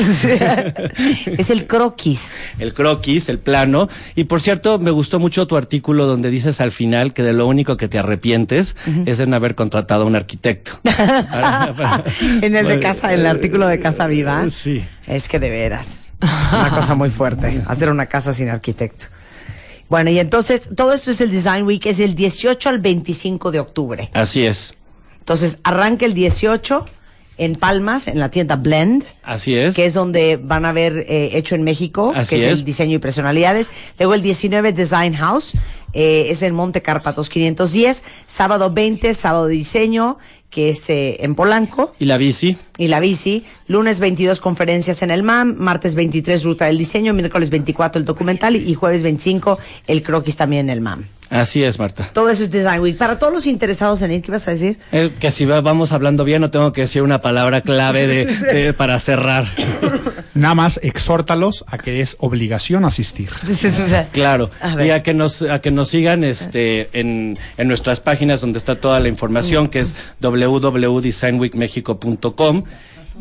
es 1.37 1.49
el 1.49 1.67
croquis. 1.67 2.33
el 2.59 2.73
croquis, 2.73 3.29
el 3.29 3.39
plano. 3.39 3.89
Y 4.15 4.25
por 4.25 4.41
cierto, 4.41 4.79
me 4.79 4.91
gustó 4.91 5.19
mucho 5.19 5.47
tu 5.47 5.55
artículo 5.57 6.05
donde 6.05 6.29
dices 6.29 6.61
al 6.61 6.71
final 6.71 7.13
que 7.13 7.23
de 7.23 7.33
lo 7.33 7.47
único 7.47 7.77
que 7.77 7.87
te 7.87 7.99
arrepientes 7.99 8.75
es 9.05 9.17
de 9.17 9.27
no 9.27 9.35
haber 9.35 9.55
contratado 9.55 10.03
a 10.03 10.05
un 10.05 10.15
arquitecto. 10.15 10.79
Para- 10.83 11.73
para- 11.77 12.03
en 12.41 12.55
el 12.55 12.67
de 12.67 12.79
casa, 12.79 13.13
en 13.13 13.21
el 13.21 13.25
artículo 13.25 13.67
de 13.67 13.79
Casa 13.79 14.07
Viva. 14.07 14.49
Sí. 14.49 14.83
Es 15.05 15.27
que 15.27 15.37
de 15.39 15.49
veras. 15.49 16.13
Una 16.21 16.69
cosa 16.69 16.95
muy 16.95 17.09
fuerte. 17.09 17.61
Hacer 17.67 17.89
una 17.89 18.05
casa 18.05 18.31
sin 18.31 18.49
arquitecto. 18.49 19.02
Bueno, 19.93 20.09
y 20.09 20.17
entonces, 20.17 20.71
todo 20.75 20.91
esto 20.91 21.11
es 21.11 21.21
el 21.21 21.29
Design 21.29 21.67
Week, 21.67 21.85
es 21.85 21.99
el 21.99 22.15
18 22.15 22.67
al 22.67 22.79
25 22.79 23.51
de 23.51 23.59
octubre. 23.59 24.09
Así 24.15 24.43
es. 24.43 24.73
Entonces, 25.19 25.59
arranca 25.61 26.07
el 26.07 26.15
18 26.15 26.83
en 27.37 27.53
Palmas, 27.53 28.07
en 28.07 28.17
la 28.17 28.31
tienda 28.31 28.55
Blend, 28.55 29.03
Así 29.21 29.53
es. 29.53 29.75
que 29.75 29.85
es 29.85 29.93
donde 29.93 30.37
van 30.37 30.65
a 30.65 30.71
ver 30.71 31.05
eh, 31.07 31.37
hecho 31.37 31.53
en 31.53 31.61
México, 31.61 32.11
Así 32.15 32.29
que 32.31 32.35
es, 32.37 32.41
es. 32.41 32.59
el 32.59 32.65
diseño 32.65 32.95
y 32.95 32.97
personalidades. 32.97 33.69
Luego 33.99 34.15
el 34.15 34.23
19 34.23 34.73
Design 34.73 35.13
House, 35.13 35.53
eh, 35.93 36.25
es 36.29 36.41
en 36.41 36.55
Monte 36.55 36.81
Cárpatos 36.81 37.29
510. 37.29 38.03
Sábado 38.25 38.71
20, 38.71 39.13
sábado 39.13 39.45
diseño, 39.45 40.17
que 40.53 40.69
es 40.69 40.89
eh, 40.89 41.17
en 41.21 41.33
Polanco. 41.33 41.93
Y 41.99 42.05
la 42.05 42.17
bici. 42.17 42.55
Y 42.77 42.87
la 42.87 42.99
bici, 42.99 43.43
lunes 43.67 43.99
22 43.99 44.39
conferencias 44.39 45.01
en 45.01 45.09
el 45.09 45.23
MAM, 45.23 45.55
martes 45.57 45.95
23 45.95 46.43
ruta 46.43 46.65
del 46.65 46.77
diseño, 46.77 47.13
miércoles 47.13 47.49
24 47.49 47.99
el 47.99 48.05
documental 48.05 48.55
y, 48.55 48.59
y 48.59 48.75
jueves 48.75 49.01
25 49.01 49.57
el 49.87 50.03
croquis 50.03 50.35
también 50.35 50.69
en 50.69 50.69
el 50.69 50.81
MAM. 50.81 51.05
Así 51.33 51.63
es, 51.63 51.79
Marta. 51.79 52.09
Todo 52.13 52.29
eso 52.29 52.43
es 52.43 52.51
Design 52.51 52.81
Week. 52.81 52.97
Para 52.97 53.17
todos 53.17 53.33
los 53.33 53.45
interesados 53.47 54.01
en 54.03 54.11
ir, 54.11 54.21
¿qué 54.21 54.29
ibas 54.31 54.47
a 54.47 54.51
decir? 54.51 54.77
Eh, 54.91 55.09
que 55.19 55.31
si 55.31 55.45
va- 55.45 55.61
vamos 55.61 55.91
hablando 55.91 56.23
bien, 56.23 56.41
no 56.41 56.51
tengo 56.51 56.71
que 56.73 56.81
decir 56.81 57.01
una 57.01 57.21
palabra 57.21 57.61
clave 57.61 58.05
de, 58.07 58.25
de- 58.53 58.73
para 58.73 58.99
cerrar. 58.99 59.47
Nada 60.35 60.55
más 60.55 60.79
exhórtalos 60.83 61.63
a 61.67 61.77
que 61.77 62.01
es 62.01 62.15
obligación 62.19 62.85
asistir. 62.85 63.29
Claro. 64.11 64.49
A. 64.61 64.83
Y 64.83 64.89
a 64.91 65.01
que 65.03 65.13
nos, 65.13 65.41
a 65.43 65.59
que 65.61 65.71
nos 65.71 65.89
sigan 65.89 66.23
este, 66.23 66.89
en, 66.99 67.37
en 67.57 67.67
nuestras 67.67 67.99
páginas 67.99 68.41
donde 68.41 68.57
está 68.59 68.75
toda 68.79 68.99
la 68.99 69.07
información, 69.09 69.67
que 69.67 69.79
es 69.79 69.93
www.designweekmexico.com 70.21 72.63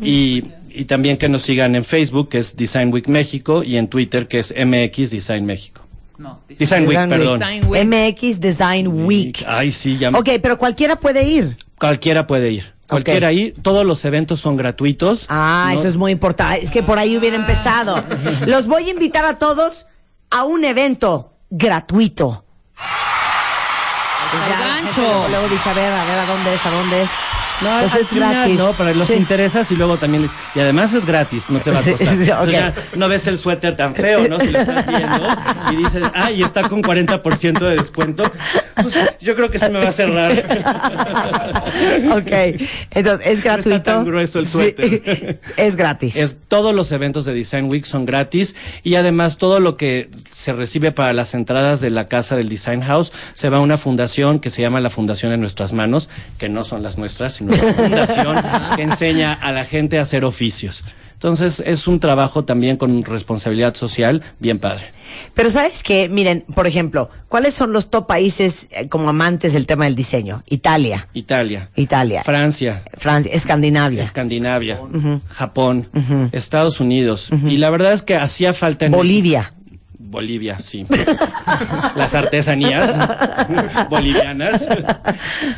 y, 0.01 0.43
y 0.69 0.85
también 0.85 1.17
que 1.17 1.29
nos 1.29 1.43
sigan 1.43 1.75
en 1.75 1.83
Facebook, 1.85 2.29
que 2.29 2.39
es 2.39 2.55
Design 2.55 2.91
Week 2.91 3.07
México, 3.07 3.63
y 3.63 3.77
en 3.77 3.87
Twitter, 3.87 4.27
que 4.27 4.39
es 4.39 4.53
MX 4.55 5.11
Design 5.11 5.45
México. 5.45 5.81
No, 6.23 6.39
Design 6.47 6.87
Week, 6.87 6.89
Design 6.89 7.09
Week. 7.09 7.09
perdón. 7.09 7.39
Design 7.39 7.65
Week. 7.67 7.83
MX 7.85 8.39
Design 8.39 8.87
Week. 9.05 9.43
Ay, 9.45 9.71
sí, 9.73 9.97
ya 9.97 10.09
me- 10.09 10.19
Ok, 10.19 10.29
pero 10.41 10.57
cualquiera 10.57 10.95
puede 10.95 11.23
ir. 11.23 11.57
Cualquiera 11.77 12.25
puede 12.27 12.51
ir. 12.51 12.73
Cualquiera 12.87 13.31
ir. 13.33 13.55
Todos 13.61 13.85
los 13.85 14.05
eventos 14.05 14.39
son 14.39 14.55
gratuitos. 14.55 15.25
Ah, 15.27 15.69
No- 15.73 15.79
eso 15.79 15.87
es 15.87 15.97
muy 15.97 16.11
importante. 16.13 16.63
Es 16.63 16.71
que 16.71 16.81
por 16.81 16.97
ahí 16.97 17.17
hubiera 17.17 17.35
empezado. 17.35 18.01
Los 18.45 18.67
voy 18.67 18.85
a 18.85 18.89
invitar 18.91 19.25
a 19.25 19.37
todos 19.37 19.87
a 20.31 20.43
un 20.45 20.63
evento 20.63 21.33
gratuito. 21.49 22.45
El 24.33 24.59
gancho. 24.65 25.27
luego 25.29 25.47
dice, 25.49 25.69
a 25.69 25.73
ver, 25.73 25.91
a 25.91 26.05
ver, 26.05 26.19
¿a 26.19 26.25
dónde 26.25 26.53
es? 26.55 26.65
¿A 26.65 26.69
dónde 26.71 27.01
es? 27.03 27.09
No, 27.61 27.79
Pues 27.79 27.95
es 27.95 28.07
final, 28.07 28.33
gratis. 28.33 28.57
No, 28.57 28.73
para 28.73 28.93
los 28.93 29.07
Sí. 29.07 29.13
interesas 29.13 29.69
y 29.71 29.75
luego 29.75 29.97
también 29.97 30.23
les- 30.23 30.31
y 30.55 30.59
además 30.59 30.93
es 30.93 31.05
gratis, 31.05 31.49
no 31.49 31.59
te 31.59 31.71
va 31.71 31.79
a 31.79 31.81
Sí, 31.81 31.91
costar. 31.91 32.07
sí, 32.15 32.23
Entonces 32.23 32.39
ok. 32.47 32.51
ya 32.51 32.73
no 32.95 33.07
ves 33.07 33.27
el 33.27 33.37
suéter 33.37 33.77
tan 33.77 33.95
feo, 33.95 34.27
¿no? 34.27 34.39
Si 34.39 34.47
lo 34.51 34.59
estás 34.59 34.85
viendo 34.87 35.27
y 35.71 35.75
dices, 35.77 36.03
ah, 36.13 36.31
y 36.31 36.43
está 36.43 36.67
con 36.67 36.81
40% 36.81 37.59
de 37.59 37.75
descuento, 37.77 38.23
pues 38.81 38.97
yo 39.21 39.35
creo 39.35 39.49
que 39.49 39.59
se 39.59 39.69
me 39.69 39.79
va 39.79 39.89
a 39.89 39.91
cerrar. 39.91 40.31
ok, 42.11 42.61
entonces 42.91 43.27
es 43.27 43.43
gratuito. 43.43 43.81
tan 43.81 44.05
grueso 44.05 44.39
el 44.39 44.45
Sí, 44.45 44.51
suéter. 44.51 45.39
es 45.57 45.75
gratis. 45.75 46.15
Es, 46.15 46.37
todos 46.47 46.73
los 46.73 46.91
eventos 46.91 47.25
de 47.25 47.33
Design 47.33 47.69
Week 47.71 47.85
son 47.85 48.05
gratis 48.05 48.55
y 48.83 48.95
además 48.95 49.37
todo 49.37 49.59
lo 49.59 49.77
que 49.77 50.09
se 50.31 50.53
recibe 50.53 50.91
para 50.91 51.13
las 51.13 51.33
entradas 51.33 51.81
de 51.81 51.89
la 51.89 52.05
casa 52.05 52.35
del 52.35 52.49
Design 52.49 52.81
House 52.81 53.11
se 53.33 53.49
va 53.49 53.57
a 53.57 53.61
una 53.61 53.77
fundación 53.77 54.39
que 54.39 54.49
se 54.49 54.61
llama 54.61 54.79
la 54.81 54.89
Fundación 54.89 55.31
en 55.31 55.39
Nuestras 55.39 55.73
Manos, 55.73 56.09
que 56.37 56.49
no 56.49 56.63
son 56.63 56.83
las 56.83 56.97
nuestras, 56.97 57.33
sino 57.33 57.55
la 57.55 57.73
fundación 57.73 58.37
que 58.75 58.81
enseña 58.83 59.33
a 59.33 59.51
la 59.51 59.65
gente 59.65 59.99
a 59.99 60.01
hacer 60.03 60.25
oficios. 60.25 60.83
Entonces 61.23 61.63
es 61.65 61.87
un 61.87 62.01
trabajo 62.01 62.43
también 62.43 62.75
con 62.75 63.01
responsabilidad 63.05 63.75
social 63.75 64.21
bien 64.39 64.59
padre. 64.59 64.91
Pero 65.33 65.49
sabes 65.49 65.81
que, 65.81 66.09
miren, 66.09 66.43
por 66.53 66.67
ejemplo, 66.67 67.09
¿cuáles 67.29 67.53
son 67.53 67.71
los 67.71 67.89
top 67.89 68.07
países 68.07 68.67
eh, 68.71 68.89
como 68.89 69.07
amantes 69.07 69.53
del 69.53 69.65
tema 69.65 69.85
del 69.85 69.95
diseño? 69.95 70.43
Italia, 70.47 71.07
Italia, 71.13 71.69
Italia, 71.77 72.23
Francia, 72.23 72.83
Francia, 72.95 73.31
Escandinavia, 73.31 74.01
Escandinavia, 74.01 74.81
Japón, 75.29 75.87
Estados 76.33 76.81
Unidos. 76.81 77.29
Y 77.47 77.55
la 77.55 77.69
verdad 77.69 77.93
es 77.93 78.01
que 78.01 78.17
hacía 78.17 78.51
falta 78.51 78.85
en 78.85 78.91
Bolivia. 78.91 79.53
Bolivia, 80.13 80.57
sí. 80.59 80.85
Las 81.97 82.13
artesanías 82.15 82.95
bolivianas. 83.89 84.63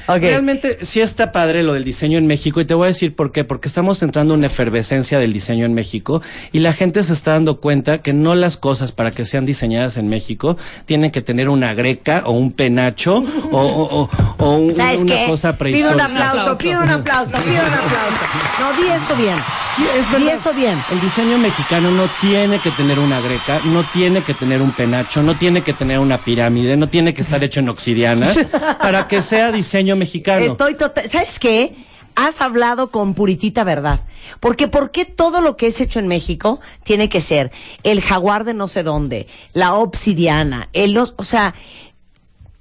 Realmente 0.07 0.79
sí 0.85 1.01
está 1.01 1.31
padre 1.31 1.61
lo 1.61 1.73
del 1.73 1.83
diseño 1.83 2.17
en 2.17 2.25
México 2.25 2.61
y 2.61 2.65
te 2.65 2.73
voy 2.73 2.85
a 2.85 2.87
decir 2.87 3.15
por 3.15 3.31
qué. 3.31 3.43
Porque 3.43 3.67
estamos 3.67 4.01
entrando 4.01 4.33
en 4.33 4.39
una 4.39 4.47
efervescencia 4.47 5.19
del 5.19 5.33
diseño 5.33 5.65
en 5.65 5.73
México 5.73 6.21
y 6.51 6.59
la 6.59 6.73
gente 6.73 7.03
se 7.03 7.13
está 7.13 7.31
dando 7.33 7.59
cuenta 7.59 7.99
que 7.99 8.13
no 8.13 8.33
las 8.35 8.57
cosas 8.57 8.91
para 8.91 9.11
que 9.11 9.25
sean 9.25 9.45
diseñadas 9.45 9.97
en 9.97 10.07
México 10.09 10.57
tienen 10.85 11.11
que 11.11 11.21
tener 11.21 11.49
una 11.49 11.73
greca 11.73 12.23
o 12.25 12.31
un 12.31 12.51
penacho 12.51 13.17
o, 13.51 13.57
o- 13.59 14.01
o- 14.03 14.09
o 14.37 14.55
un- 14.55 14.73
¿Sabes 14.73 15.01
una 15.01 15.15
qué? 15.15 15.25
cosa 15.27 15.57
Pido 15.57 15.91
un 15.91 15.97
prehistórica. 15.97 16.05
aplauso, 16.31 16.57
pido 16.57 16.81
un 16.81 16.89
aplauso, 16.89 17.37
pido 17.43 17.61
un 17.61 17.73
aplauso. 17.73 18.25
No, 18.59 18.73
di 18.81 18.87
eso 18.89 19.15
bien. 19.15 19.37
Sí, 19.75 19.83
es 19.97 20.11
verdad. 20.11 20.35
eso 20.35 20.53
bien. 20.53 20.81
El 20.89 21.01
diseño 21.01 21.37
mexicano 21.37 21.91
no 21.91 22.07
tiene 22.21 22.59
que 22.59 22.71
tener 22.71 22.97
una 22.97 23.19
greca, 23.19 23.59
no 23.65 23.83
tiene 23.83 24.23
que 24.23 24.33
tener 24.33 24.61
un 24.61 24.71
penacho, 24.71 25.21
no 25.21 25.37
tiene 25.37 25.63
que 25.63 25.73
tener 25.73 25.99
una 25.99 26.17
pirámide, 26.17 26.77
no 26.77 26.87
tiene 26.87 27.13
que 27.13 27.23
estar 27.23 27.43
hecho 27.43 27.59
en 27.59 27.69
obsidiana 27.69 28.33
para 28.79 29.07
que 29.07 29.21
sea 29.21 29.51
diseño 29.51 29.95
mexicano. 29.95 30.45
Estoy 30.45 30.75
total. 30.75 31.09
¿Sabes 31.09 31.39
qué? 31.39 31.75
Has 32.15 32.39
hablado 32.39 32.89
con 32.91 33.13
puritita 33.13 33.65
verdad. 33.65 33.99
Porque 34.39 34.69
¿por 34.69 34.91
qué 34.91 35.03
todo 35.03 35.41
lo 35.41 35.57
que 35.57 35.67
es 35.67 35.81
hecho 35.81 35.99
en 35.99 36.07
México 36.07 36.61
tiene 36.83 37.09
que 37.09 37.19
ser 37.19 37.51
el 37.83 38.01
jaguar 38.01 38.45
de 38.45 38.53
no 38.53 38.69
sé 38.69 38.83
dónde, 38.83 39.27
la 39.51 39.73
obsidiana, 39.73 40.69
el 40.71 40.97
o 40.97 41.23
sea, 41.23 41.53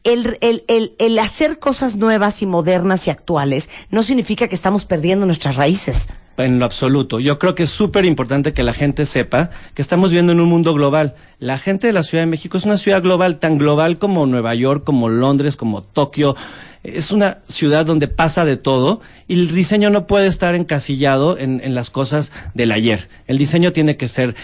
el, 0.02 0.37
el, 0.40 0.64
el, 0.66 0.94
el 0.99 1.18
hacer 1.21 1.61
cosas 1.61 1.97
nuevas 1.97 2.42
y 2.42 2.47
modernas 2.47 3.06
y 3.06 3.11
actuales 3.11 3.71
no 3.90 4.02
significa 4.02 4.49
que 4.49 4.54
estamos 4.54 4.85
perdiendo 4.85 5.26
nuestras 5.26 5.54
raíces. 5.54 6.09
En 6.37 6.59
lo 6.59 6.64
absoluto. 6.64 7.21
Yo 7.21 7.38
creo 7.38 7.55
que 7.55 7.62
es 7.62 7.71
súper 7.71 8.05
importante 8.05 8.53
que 8.53 8.64
la 8.64 8.73
gente 8.73 9.07
sepa 9.07 9.50
que 9.75 9.83
estamos 9.83 10.11
viviendo 10.11 10.33
en 10.33 10.41
un 10.41 10.49
mundo 10.49 10.75
global. 10.75 11.14
La 11.38 11.59
gente 11.59 11.87
de 11.87 11.93
la 11.93 12.03
Ciudad 12.03 12.23
de 12.23 12.31
México 12.31 12.59
es 12.59 12.64
una 12.64 12.76
ciudad 12.76 13.03
global, 13.03 13.38
tan 13.38 13.57
global 13.57 13.99
como 13.99 14.26
Nueva 14.26 14.55
York, 14.55 14.83
como 14.83 15.09
Londres, 15.09 15.55
como 15.55 15.83
Tokio. 15.83 16.35
Es 16.83 17.12
una 17.12 17.38
ciudad 17.47 17.87
donde 17.87 18.09
pasa 18.09 18.45
de 18.45 18.57
todo 18.57 19.00
y 19.29 19.35
el 19.35 19.55
diseño 19.55 19.91
no 19.91 20.07
puede 20.07 20.26
estar 20.26 20.55
encasillado 20.55 21.38
en, 21.38 21.61
en 21.62 21.75
las 21.75 21.88
cosas 21.88 22.33
del 22.53 22.73
ayer. 22.73 23.09
El 23.26 23.38
diseño 23.38 23.73
tiene 23.73 23.97
que 23.97 24.09
ser 24.09 24.35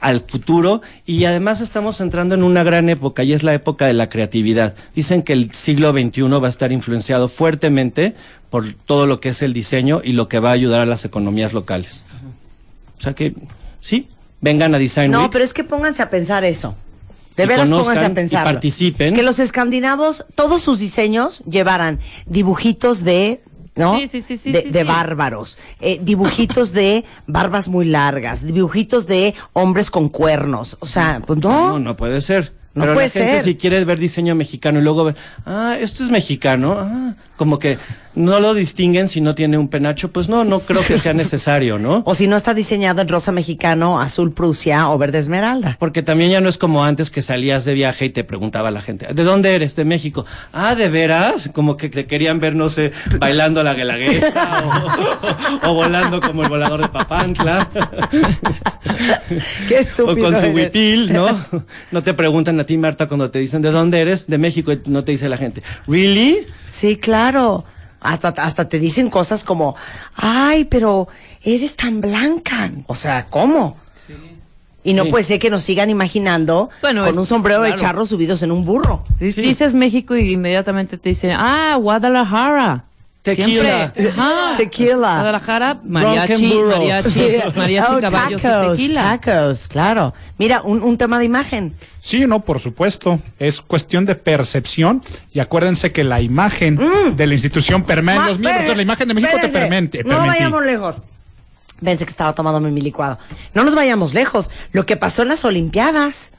al 0.00 0.20
futuro 0.20 0.80
y 1.06 1.24
además 1.24 1.60
estamos 1.60 2.00
entrando 2.00 2.34
en 2.34 2.42
una 2.42 2.62
gran 2.62 2.88
época 2.88 3.24
y 3.24 3.32
es 3.32 3.42
la 3.42 3.54
época 3.54 3.86
de 3.86 3.94
la 3.94 4.08
creatividad. 4.08 4.74
Dicen 4.94 5.22
que 5.22 5.32
el 5.32 5.52
siglo 5.52 5.92
XXI 5.92 6.22
va 6.22 6.46
a 6.46 6.50
estar 6.50 6.72
influenciado 6.72 7.28
fuertemente 7.28 8.14
por 8.50 8.72
todo 8.74 9.06
lo 9.06 9.20
que 9.20 9.30
es 9.30 9.42
el 9.42 9.52
diseño 9.52 10.00
y 10.04 10.12
lo 10.12 10.28
que 10.28 10.38
va 10.38 10.50
a 10.50 10.52
ayudar 10.52 10.80
a 10.80 10.86
las 10.86 11.04
economías 11.04 11.52
locales. 11.52 12.04
O 12.98 13.02
sea 13.02 13.14
que, 13.14 13.34
sí, 13.80 14.08
vengan 14.40 14.74
a 14.74 14.78
Design 14.78 15.10
No, 15.10 15.22
Week. 15.22 15.30
pero 15.32 15.44
es 15.44 15.52
que 15.52 15.64
pónganse 15.64 16.02
a 16.02 16.10
pensar 16.10 16.44
eso. 16.44 16.74
De 17.36 17.46
veras 17.46 17.70
pónganse 17.70 18.04
a 18.04 18.14
pensar. 18.14 18.44
participen. 18.44 19.14
Que 19.14 19.22
los 19.22 19.38
escandinavos, 19.38 20.26
todos 20.34 20.60
sus 20.60 20.80
diseños 20.80 21.42
llevaran 21.48 22.00
dibujitos 22.26 23.04
de. 23.04 23.40
¿No? 23.78 23.96
Sí, 23.98 24.08
sí, 24.08 24.22
sí, 24.22 24.36
sí, 24.38 24.52
de, 24.52 24.62
sí, 24.62 24.70
de 24.70 24.80
sí. 24.80 24.84
bárbaros, 24.86 25.58
eh, 25.80 25.98
dibujitos 26.02 26.72
de 26.72 27.04
barbas 27.26 27.68
muy 27.68 27.84
largas, 27.86 28.44
dibujitos 28.44 29.06
de 29.06 29.34
hombres 29.52 29.90
con 29.90 30.08
cuernos. 30.08 30.76
O 30.80 30.86
sea, 30.86 31.22
pues 31.26 31.40
no. 31.40 31.68
No, 31.70 31.78
no 31.78 31.96
puede 31.96 32.20
ser. 32.20 32.52
No 32.74 32.82
Pero 32.82 32.94
puede 32.94 33.06
la 33.08 33.12
gente 33.12 33.32
ser. 33.34 33.42
si 33.42 33.54
quiere 33.56 33.84
ver 33.84 33.98
diseño 33.98 34.34
mexicano 34.34 34.78
y 34.78 34.82
luego 34.82 35.04
ver, 35.04 35.16
ah, 35.46 35.76
esto 35.80 36.04
es 36.04 36.10
mexicano, 36.10 36.76
ah, 36.78 37.14
como 37.36 37.58
que 37.58 37.78
no 38.14 38.40
lo 38.40 38.54
distinguen 38.54 39.08
si 39.08 39.20
no 39.20 39.34
tiene 39.34 39.58
un 39.58 39.68
penacho, 39.68 40.10
pues 40.10 40.28
no, 40.28 40.44
no 40.44 40.60
creo 40.60 40.82
que 40.86 40.98
sea 40.98 41.14
necesario, 41.14 41.78
¿no? 41.78 42.02
O 42.08 42.14
si 42.14 42.26
no 42.26 42.36
está 42.36 42.54
diseñado 42.54 43.02
en 43.02 43.08
rosa 43.08 43.32
mexicano, 43.32 44.00
azul 44.00 44.32
Prusia 44.32 44.88
o 44.90 44.98
verde 44.98 45.18
esmeralda. 45.18 45.76
Porque 45.78 46.02
también 46.02 46.30
ya 46.30 46.40
no 46.40 46.48
es 46.48 46.58
como 46.58 46.84
antes 46.84 47.10
que 47.10 47.22
salías 47.22 47.64
de 47.64 47.74
viaje 47.74 48.06
y 48.06 48.10
te 48.10 48.24
preguntaba 48.24 48.70
la 48.70 48.80
gente, 48.80 49.12
¿de 49.12 49.24
dónde 49.24 49.54
eres? 49.54 49.76
De 49.76 49.84
México. 49.84 50.24
Ah, 50.52 50.74
¿de 50.74 50.88
veras? 50.88 51.50
Como 51.52 51.76
que 51.76 51.88
te 51.88 52.06
querían 52.06 52.40
ver, 52.40 52.54
no 52.54 52.68
sé, 52.68 52.92
bailando 53.18 53.62
la 53.62 53.74
guelaguetza 53.74 54.64
o, 55.62 55.70
o 55.70 55.74
volando 55.74 56.20
como 56.20 56.42
el 56.42 56.48
volador 56.48 56.82
de 56.82 56.88
Papantla. 56.88 57.68
Qué 59.68 59.76
o 59.76 59.78
estúpido. 59.78 60.30
con 60.32 60.40
tu 60.42 60.48
huipil, 60.48 61.12
¿no? 61.12 61.44
No 61.90 62.02
te 62.02 62.14
preguntan 62.14 62.58
a 62.60 62.64
ti, 62.64 62.76
Marta, 62.78 63.06
cuando 63.06 63.30
te 63.30 63.38
dicen, 63.38 63.62
¿de 63.62 63.70
dónde 63.70 64.00
eres? 64.00 64.26
De 64.26 64.38
México. 64.38 64.72
Y 64.72 64.80
no 64.86 65.04
te 65.04 65.12
dice 65.12 65.28
la 65.28 65.36
gente, 65.36 65.62
¿really? 65.86 66.46
Sí, 66.66 66.96
claro. 66.96 67.64
Hasta, 68.00 68.28
hasta 68.28 68.68
te 68.68 68.78
dicen 68.78 69.10
cosas 69.10 69.42
como, 69.44 69.74
ay, 70.14 70.64
pero 70.64 71.08
eres 71.42 71.76
tan 71.76 72.00
blanca. 72.00 72.70
O 72.86 72.94
sea, 72.94 73.26
¿cómo? 73.26 73.76
Y 74.84 74.94
no 74.94 75.04
Sí. 75.04 75.10
puede 75.10 75.24
ser 75.24 75.38
que 75.40 75.50
nos 75.50 75.64
sigan 75.64 75.90
imaginando 75.90 76.70
Bueno, 76.80 77.02
con 77.02 77.10
es- 77.10 77.16
un 77.16 77.26
sombrero 77.26 77.60
de 77.62 77.74
charro 77.74 78.06
subidos 78.06 78.42
en 78.42 78.52
un 78.52 78.64
burro. 78.64 79.04
Sí. 79.18 79.32
Dices 79.32 79.74
México 79.74 80.16
y 80.16 80.32
inmediatamente 80.32 80.96
te 80.96 81.08
dicen, 81.10 81.32
ah, 81.36 81.76
Guadalajara. 81.80 82.84
Tequila. 83.36 83.90
Siempre. 83.92 84.08
Ajá. 84.10 84.52
Tequila. 84.56 84.94
Guadalajara, 85.14 85.80
mariachi, 85.84 86.54
mariachi, 86.62 87.10
Sí. 87.10 87.28
mariachi, 87.56 87.92
Oh, 87.96 88.00
caballos 88.00 88.42
tacos, 88.42 88.78
y 88.78 88.82
tequila. 88.82 89.20
tacos, 89.20 89.68
claro. 89.68 90.14
Mira, 90.38 90.62
un, 90.62 90.82
un 90.82 90.98
tema 90.98 91.18
de 91.18 91.24
imagen. 91.24 91.74
Sí, 91.98 92.26
no, 92.26 92.40
por 92.40 92.60
supuesto. 92.60 93.20
Es 93.38 93.60
cuestión 93.60 94.04
de 94.06 94.14
percepción. 94.14 95.02
Y 95.32 95.40
acuérdense 95.40 95.92
que 95.92 96.04
la 96.04 96.20
imagen 96.20 96.78
de 97.14 97.26
la 97.26 97.34
institución 97.34 97.82
permea 97.84 98.16
los 98.16 98.38
miembros. 98.38 98.52
Entonces, 98.54 98.76
la 98.76 98.82
imagen 98.82 99.08
de 99.08 99.14
México 99.14 99.38
te 99.40 99.48
permite. 99.48 100.04
No 100.04 100.18
vayamos 100.26 100.64
lejos. 100.64 100.96
Pensé 101.84 102.04
que 102.04 102.10
estaba 102.10 102.32
tomándome 102.34 102.70
mi 102.70 102.80
licuado. 102.80 103.18
No 103.54 103.62
nos 103.64 103.74
vayamos 103.74 104.12
lejos. 104.12 104.50
Lo 104.72 104.84
que 104.84 104.96
pasó 104.96 105.22
en 105.22 105.28
las 105.28 105.44
Olimpiadas. 105.44 106.32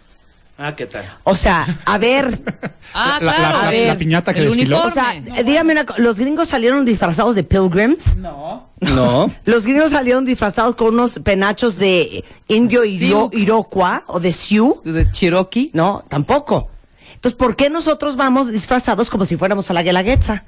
Ah, 0.61 0.75
¿qué 0.75 0.85
tal? 0.87 1.05
O 1.23 1.35
sea, 1.37 1.65
a 1.85 1.97
ver, 1.97 2.41
Ah, 2.93 3.19
La- 3.21 3.25
la- 3.31 3.37
claro. 3.37 3.57
la- 3.59 3.67
A 3.67 3.71
ver, 3.71 3.87
la 3.87 3.97
piñata 3.97 4.33
que 4.33 4.39
el 4.41 4.47
desfiló. 4.47 4.83
o 4.83 4.89
sea, 4.89 5.13
eh, 5.15 5.43
dígame 5.45 5.71
una 5.73 5.85
co- 5.85 5.93
los 5.99 6.17
gringos 6.17 6.47
salieron 6.49 6.83
disfrazados 6.85 7.35
de 7.35 7.43
pilgrims. 7.43 8.17
No. 8.17 8.67
No. 8.81 9.31
Los 9.45 9.63
gringos 9.65 9.91
salieron 9.91 10.25
disfrazados 10.25 10.75
con 10.75 10.93
unos 10.95 11.19
penachos 11.19 11.77
de 11.77 12.23
indio 12.47 12.83
iro- 12.85 13.29
iroquois 13.33 14.01
o 14.07 14.19
de 14.19 14.33
Sioux. 14.33 14.81
De 14.83 15.09
Cherokee. 15.11 15.69
No, 15.73 16.03
tampoco. 16.09 16.69
Entonces, 17.13 17.37
¿por 17.37 17.55
qué 17.55 17.69
nosotros 17.69 18.15
vamos 18.15 18.51
disfrazados 18.51 19.09
como 19.09 19.25
si 19.25 19.37
fuéramos 19.37 19.69
a 19.69 19.73
la 19.73 19.83
Guelaguetza? 19.83 20.45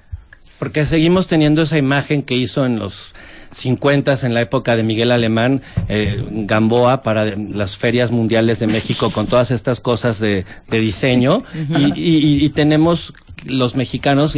Porque 0.58 0.86
seguimos 0.86 1.28
teniendo 1.28 1.62
esa 1.62 1.78
imagen 1.78 2.24
que 2.24 2.36
hizo 2.36 2.66
en 2.66 2.80
los 2.80 3.14
50 3.52 4.14
en 4.24 4.34
la 4.34 4.42
época 4.42 4.76
de 4.76 4.84
Miguel 4.84 5.12
Alemán, 5.12 5.62
eh, 5.90 6.24
Gamboa, 6.32 7.04
para 7.04 7.36
las 7.36 7.78
ferias 7.78 8.12
mundiales 8.12 8.60
de 8.60 8.68
México, 8.68 9.10
con 9.12 9.28
todas 9.28 9.52
estas 9.52 9.80
cosas 9.80 10.20
de, 10.20 10.46
de 10.70 10.80
diseño. 10.80 11.44
y, 11.78 11.94
y- 12.00 12.46
y 12.46 12.50
tenemos 12.50 13.14
los 13.46 13.76
mexicanos 13.76 14.36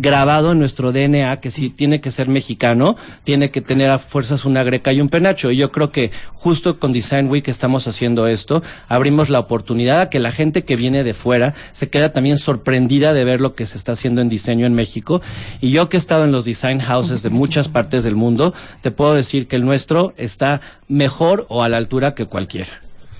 grabado 0.00 0.52
en 0.52 0.60
nuestro 0.60 0.92
DNA 0.92 1.38
que 1.40 1.50
si 1.50 1.70
tiene 1.70 2.00
que 2.00 2.12
ser 2.12 2.28
mexicano, 2.28 2.96
tiene 3.24 3.50
que 3.50 3.60
tener 3.60 3.90
a 3.90 3.98
fuerzas 3.98 4.44
una 4.44 4.62
greca 4.62 4.92
y 4.92 5.00
un 5.00 5.08
penacho. 5.08 5.50
Y 5.50 5.56
yo 5.56 5.72
creo 5.72 5.90
que 5.90 6.12
justo 6.32 6.78
con 6.78 6.92
Design 6.92 7.28
Week 7.28 7.46
estamos 7.48 7.88
haciendo 7.88 8.28
esto, 8.28 8.62
abrimos 8.88 9.28
la 9.28 9.40
oportunidad 9.40 10.00
a 10.00 10.08
que 10.08 10.20
la 10.20 10.30
gente 10.30 10.64
que 10.64 10.76
viene 10.76 11.02
de 11.02 11.14
fuera 11.14 11.54
se 11.72 11.88
queda 11.88 12.12
también 12.12 12.38
sorprendida 12.38 13.12
de 13.12 13.24
ver 13.24 13.40
lo 13.40 13.56
que 13.56 13.66
se 13.66 13.76
está 13.76 13.92
haciendo 13.92 14.20
en 14.20 14.28
diseño 14.28 14.66
en 14.66 14.74
México. 14.74 15.20
Y 15.60 15.72
yo 15.72 15.88
que 15.88 15.96
he 15.96 15.98
estado 15.98 16.24
en 16.24 16.32
los 16.32 16.44
design 16.44 16.78
houses 16.78 17.24
de 17.24 17.30
muchas 17.30 17.68
partes 17.68 18.04
del 18.04 18.14
mundo, 18.14 18.54
te 18.80 18.92
puedo 18.92 19.14
decir 19.14 19.48
que 19.48 19.56
el 19.56 19.64
nuestro 19.64 20.14
está 20.16 20.60
mejor 20.86 21.46
o 21.48 21.64
a 21.64 21.68
la 21.68 21.76
altura 21.76 22.14
que 22.14 22.26
cualquiera. 22.26 22.72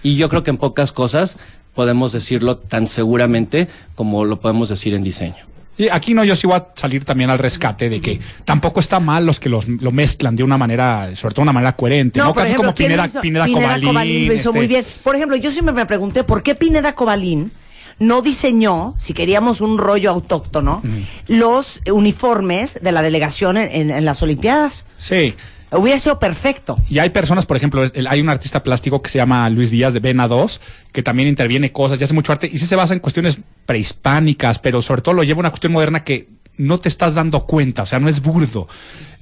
Y 0.05 0.15
yo 0.15 0.29
creo 0.29 0.45
que 0.45 0.51
en 0.51 0.59
pocas 0.59 0.93
cosas 0.93 1.39
podemos 1.75 2.13
decirlo 2.13 2.57
tan 2.57 2.87
seguramente 2.87 3.67
como 3.97 4.25
lo 4.25 4.41
podemos 4.41 4.69
decir 4.69 4.95
en 4.95 5.03
diseño. 5.03 5.49
Y 5.79 5.89
aquí 5.89 6.13
no, 6.13 6.25
yo 6.25 6.35
sí 6.35 6.47
voy 6.47 6.57
a 6.57 6.67
salir 6.75 7.05
también 7.05 7.31
al 7.31 7.39
rescate 7.39 7.89
de 7.89 8.01
que 8.01 8.21
tampoco 8.45 8.81
está 8.81 8.99
mal 9.01 9.25
los 9.25 9.39
que 9.39 9.49
los, 9.49 9.69
lo 9.69 9.93
mezclan 9.93 10.35
de 10.37 10.43
una 10.43 10.59
manera, 10.59 11.15
sobre 11.15 11.35
todo 11.35 11.43
una 11.45 11.53
manera 11.53 11.77
coherente. 11.77 12.19
No, 12.19 12.27
por 12.27 12.43
Casos 12.43 12.49
ejemplo, 12.49 12.63
como 12.71 12.75
¿quién 12.75 12.89
Pineda, 12.89 13.07
hizo? 13.07 13.21
Pineda, 13.21 13.47
Cobalín. 13.47 14.27
lo 14.27 14.35
hizo 14.35 14.49
este, 14.51 14.59
muy 14.59 14.67
bien. 14.67 14.85
Por 15.05 15.15
ejemplo, 15.15 15.37
yo 15.37 15.51
siempre 15.53 15.73
me 15.73 15.87
pregunté 15.87 16.25
por 16.25 16.43
qué 16.43 16.55
Pineda 16.57 16.95
Cobalín 16.97 17.53
no 18.01 18.23
diseñó, 18.23 18.95
si 18.99 19.13
queríamos 19.15 19.61
un 19.61 19.79
rollo 19.79 20.11
autóctono, 20.11 20.83
los 21.27 21.81
uniformes 21.91 22.79
de 22.83 22.93
la 22.93 23.03
delegación 23.03 23.57
en, 23.57 23.71
en- 23.71 23.91
en 23.91 24.05
las 24.05 24.23
Olimpiadas. 24.23 24.87
Sí. 24.97 25.35
Hubiera 25.71 25.99
sido 25.99 26.19
perfecto. 26.19 26.79
Y 26.89 26.99
hay 26.99 27.11
personas, 27.11 27.45
por 27.45 27.57
ejemplo, 27.57 27.85
el- 27.85 28.07
hay 28.07 28.21
un 28.21 28.29
artista 28.31 28.63
plástico 28.63 29.03
que 29.03 29.11
se 29.11 29.19
llama 29.19 29.49
Luis 29.51 29.71
Díaz 29.71 29.93
de 29.93 30.01
Vena 30.01 30.27
2, 30.27 30.61
que 30.93 31.03
también 31.03 31.29
interviene 31.29 31.73
cosas 31.73 32.01
y 32.01 32.05
hace 32.05 32.15
mucho 32.15 32.33
arte, 32.33 32.49
y 32.53 32.59
sí 32.59 32.67
se 32.67 32.75
basa 32.77 32.95
en 32.95 33.01
cuestiones 33.01 33.41
prehispánicas, 33.69 34.59
pero 34.59 34.81
sobre 34.81 35.03
todo 35.03 35.13
lo 35.15 35.23
lleva 35.25 35.39
a 35.39 35.41
una 35.41 35.51
cuestión 35.51 35.75
moderna 35.75 36.03
que 36.03 36.29
no 36.57 36.81
te 36.81 36.89
estás 36.89 37.15
dando 37.15 37.45
cuenta, 37.45 37.83
o 37.83 37.87
sea, 37.87 38.01
no 38.01 38.09
es 38.09 38.23
burdo. 38.23 38.67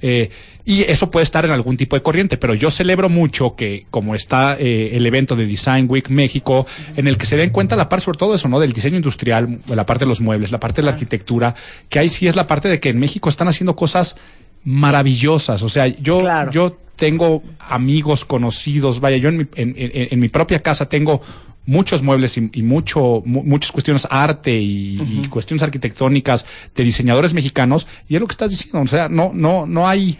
Eh, 0.01 0.29
y 0.63 0.81
eso 0.83 1.11
puede 1.11 1.23
estar 1.25 1.43
en 1.45 1.51
algún 1.51 1.75
tipo 1.75 1.95
de 1.97 2.01
corriente, 2.01 2.37
pero 2.37 2.53
yo 2.55 2.71
celebro 2.71 3.09
mucho 3.09 3.55
que, 3.55 3.85
como 3.91 4.15
está 4.15 4.55
eh, 4.59 4.91
el 4.93 5.05
evento 5.05 5.35
de 5.35 5.45
Design 5.45 5.85
Week 5.89 6.09
México, 6.09 6.65
en 6.95 7.07
el 7.07 7.17
que 7.17 7.25
se 7.25 7.35
den 7.37 7.49
cuenta 7.51 7.75
la 7.75 7.89
parte, 7.89 8.05
sobre 8.05 8.17
todo 8.17 8.33
eso, 8.35 8.47
¿no? 8.47 8.59
Del 8.59 8.71
diseño 8.73 8.95
industrial, 8.97 9.59
la 9.67 9.85
parte 9.85 10.05
de 10.05 10.09
los 10.09 10.21
muebles, 10.21 10.51
la 10.51 10.59
parte 10.59 10.81
de 10.81 10.85
la 10.85 10.91
arquitectura, 10.93 11.53
que 11.89 11.99
ahí 11.99 12.09
sí 12.09 12.25
es 12.27 12.35
la 12.35 12.47
parte 12.47 12.69
de 12.69 12.79
que 12.79 12.89
en 12.89 12.99
México 12.99 13.27
están 13.29 13.49
haciendo 13.49 13.75
cosas 13.75 14.15
maravillosas. 14.63 15.61
O 15.61 15.69
sea, 15.69 15.87
yo, 15.87 16.19
Claro. 16.19 16.51
yo 16.51 16.77
tengo 16.95 17.43
amigos 17.59 18.25
conocidos, 18.25 18.99
vaya, 18.99 19.17
yo 19.17 19.29
en 19.29 19.37
mi, 19.37 19.43
en, 19.55 19.75
en- 19.77 20.07
en 20.11 20.19
mi 20.19 20.29
propia 20.29 20.59
casa 20.59 20.89
tengo 20.89 21.21
muchos 21.67 22.01
muebles 22.01 22.35
y, 22.37 22.49
y 22.53 22.63
mucho, 22.63 23.21
mu- 23.25 23.43
muchas 23.43 23.71
cuestiones 23.71 24.07
arte 24.09 24.57
y, 24.57 24.99
y 25.23 25.27
cuestiones 25.27 25.61
arquitectónicas 25.61 26.45
de 26.73 26.83
diseñadores 26.83 27.35
mexicanos, 27.35 27.85
y 28.09 28.15
es 28.15 28.21
lo 28.21 28.25
que 28.27 28.31
estás 28.33 28.49
diciendo, 28.49 28.79
o 28.79 28.87
sea, 28.87 29.09
no, 29.09 29.31
no, 29.35 29.67
no 29.67 29.87
hay, 29.87 30.17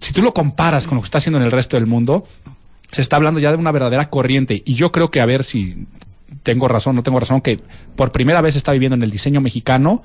si 0.00 0.12
tú 0.12 0.20
lo 0.20 0.34
comparas 0.34 0.86
con 0.86 0.96
lo 0.96 1.02
que 1.02 1.06
está 1.06 1.16
haciendo 1.18 1.38
en 1.38 1.44
el 1.44 1.52
resto 1.52 1.76
del 1.78 1.86
mundo, 1.86 2.26
se 2.90 3.00
está 3.00 3.16
hablando 3.16 3.40
ya 3.40 3.50
de 3.50 3.56
una 3.56 3.72
verdadera 3.72 4.10
corriente, 4.10 4.62
y 4.66 4.74
yo 4.74 4.92
creo 4.92 5.10
que 5.10 5.20
a 5.20 5.26
ver 5.26 5.44
si 5.44 5.86
tengo 6.42 6.68
razón, 6.68 6.96
no 6.96 7.02
tengo 7.02 7.20
razón, 7.20 7.40
que 7.40 7.58
por 7.96 8.10
primera 8.10 8.40
vez 8.40 8.56
está 8.56 8.72
viviendo 8.72 8.96
en 8.96 9.02
el 9.02 9.10
diseño 9.10 9.40
mexicano, 9.40 10.02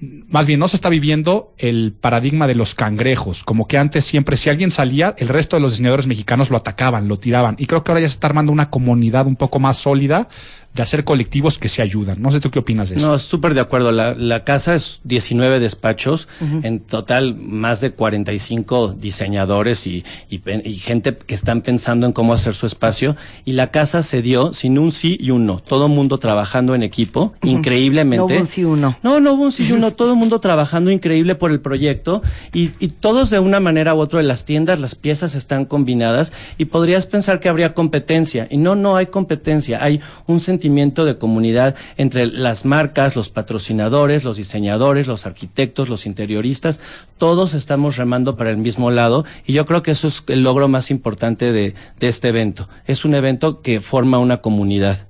más 0.00 0.46
bien 0.46 0.60
no 0.60 0.68
se 0.68 0.76
está 0.76 0.88
viviendo 0.88 1.54
el 1.58 1.92
paradigma 1.92 2.46
de 2.46 2.54
los 2.54 2.74
cangrejos, 2.74 3.44
como 3.44 3.66
que 3.66 3.78
antes 3.78 4.04
siempre 4.04 4.36
si 4.36 4.50
alguien 4.50 4.70
salía, 4.70 5.14
el 5.18 5.28
resto 5.28 5.56
de 5.56 5.60
los 5.60 5.72
diseñadores 5.72 6.06
mexicanos 6.06 6.50
lo 6.50 6.56
atacaban, 6.56 7.08
lo 7.08 7.18
tiraban, 7.18 7.56
y 7.58 7.66
creo 7.66 7.82
que 7.82 7.92
ahora 7.92 8.00
ya 8.00 8.08
se 8.08 8.14
está 8.14 8.26
armando 8.26 8.52
una 8.52 8.70
comunidad 8.70 9.26
un 9.26 9.36
poco 9.36 9.58
más 9.58 9.78
sólida 9.78 10.28
de 10.76 10.82
hacer 10.82 11.04
colectivos 11.04 11.58
que 11.58 11.68
se 11.68 11.82
ayudan. 11.82 12.20
No 12.20 12.30
sé 12.30 12.40
tú 12.40 12.50
qué 12.50 12.58
opinas 12.58 12.90
de 12.90 12.96
eso. 12.96 13.08
No, 13.08 13.18
súper 13.18 13.54
de 13.54 13.60
acuerdo. 13.60 13.90
La, 13.90 14.14
la 14.14 14.44
casa 14.44 14.74
es 14.74 15.00
19 15.04 15.58
despachos, 15.58 16.28
en 16.62 16.80
total 16.80 17.34
más 17.34 17.80
de 17.80 17.90
45 17.90 18.94
diseñadores 18.98 19.86
y, 19.86 20.04
y 20.30 20.40
y 20.64 20.78
gente 20.78 21.16
que 21.16 21.34
están 21.34 21.62
pensando 21.62 22.06
en 22.06 22.12
cómo 22.12 22.34
hacer 22.34 22.54
su 22.54 22.66
espacio. 22.66 23.16
Y 23.44 23.52
la 23.52 23.70
casa 23.70 24.02
se 24.02 24.22
dio 24.22 24.52
sin 24.52 24.78
un 24.78 24.92
sí 24.92 25.16
y 25.18 25.30
un 25.30 25.46
no. 25.46 25.60
Todo 25.60 25.88
mundo 25.88 26.18
trabajando 26.18 26.74
en 26.74 26.82
equipo, 26.82 27.32
increíblemente. 27.42 28.18
No 28.18 28.26
hubo 28.26 28.40
un 28.40 28.46
sí 28.46 28.60
y 28.60 28.64
un 28.64 28.80
no. 28.80 28.96
No, 29.02 29.20
no 29.20 29.32
hubo 29.32 29.44
un 29.44 29.52
sí 29.52 29.66
y 29.68 29.72
un 29.72 29.80
no. 29.80 29.92
Todo 29.92 30.14
mundo 30.14 30.40
trabajando 30.40 30.90
increíble 30.90 31.34
por 31.34 31.50
el 31.50 31.60
proyecto 31.60 32.22
y, 32.52 32.70
y 32.78 32.88
todos 32.88 33.30
de 33.30 33.38
una 33.38 33.60
manera 33.60 33.94
u 33.94 33.98
otra 33.98 34.20
de 34.20 34.26
las 34.26 34.44
tiendas, 34.44 34.78
las 34.78 34.94
piezas 34.94 35.34
están 35.34 35.64
combinadas 35.64 36.32
y 36.58 36.66
podrías 36.66 37.06
pensar 37.06 37.40
que 37.40 37.48
habría 37.48 37.74
competencia. 37.74 38.46
Y 38.50 38.58
no, 38.58 38.74
no 38.74 38.96
hay 38.96 39.06
competencia. 39.06 39.82
Hay 39.82 40.00
un 40.26 40.40
sentimiento 40.66 41.04
de 41.04 41.16
comunidad 41.16 41.76
entre 41.96 42.26
las 42.26 42.64
marcas, 42.64 43.14
los 43.14 43.28
patrocinadores, 43.28 44.24
los 44.24 44.36
diseñadores, 44.36 45.06
los 45.06 45.24
arquitectos, 45.24 45.88
los 45.88 46.06
interioristas. 46.06 46.80
Todos 47.18 47.54
estamos 47.54 47.96
remando 47.96 48.36
para 48.36 48.50
el 48.50 48.56
mismo 48.56 48.90
lado 48.90 49.24
y 49.46 49.52
yo 49.52 49.64
creo 49.64 49.82
que 49.84 49.92
eso 49.92 50.08
es 50.08 50.24
el 50.26 50.42
logro 50.42 50.66
más 50.66 50.90
importante 50.90 51.52
de, 51.52 51.74
de 52.00 52.08
este 52.08 52.28
evento. 52.28 52.68
Es 52.84 53.04
un 53.04 53.14
evento 53.14 53.62
que 53.62 53.80
forma 53.80 54.18
una 54.18 54.38
comunidad. 54.38 55.06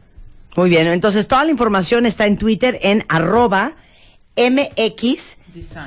Muy 0.56 0.68
bien, 0.68 0.88
entonces 0.88 1.26
toda 1.26 1.46
la 1.46 1.50
información 1.50 2.04
está 2.04 2.26
en 2.26 2.36
Twitter 2.36 2.78
en 2.82 3.02
arroba 3.08 3.76
MX 4.36 5.38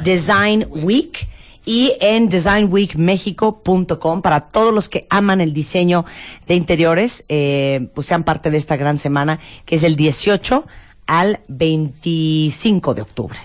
Design 0.03 0.65
Week 0.71 1.27
y 1.65 1.93
en 2.01 2.29
designweekmexico.com 2.29 4.21
para 4.21 4.41
todos 4.41 4.73
los 4.73 4.89
que 4.89 5.07
aman 5.09 5.41
el 5.41 5.53
diseño 5.53 6.05
de 6.47 6.55
interiores, 6.55 7.25
eh, 7.29 7.89
pues 7.93 8.07
sean 8.07 8.23
parte 8.23 8.49
de 8.51 8.57
esta 8.57 8.77
gran 8.77 8.97
semana 8.97 9.39
que 9.65 9.75
es 9.75 9.83
el 9.83 9.95
18 9.95 10.65
al 11.07 11.39
25 11.47 12.93
de 12.93 13.01
octubre 13.01 13.39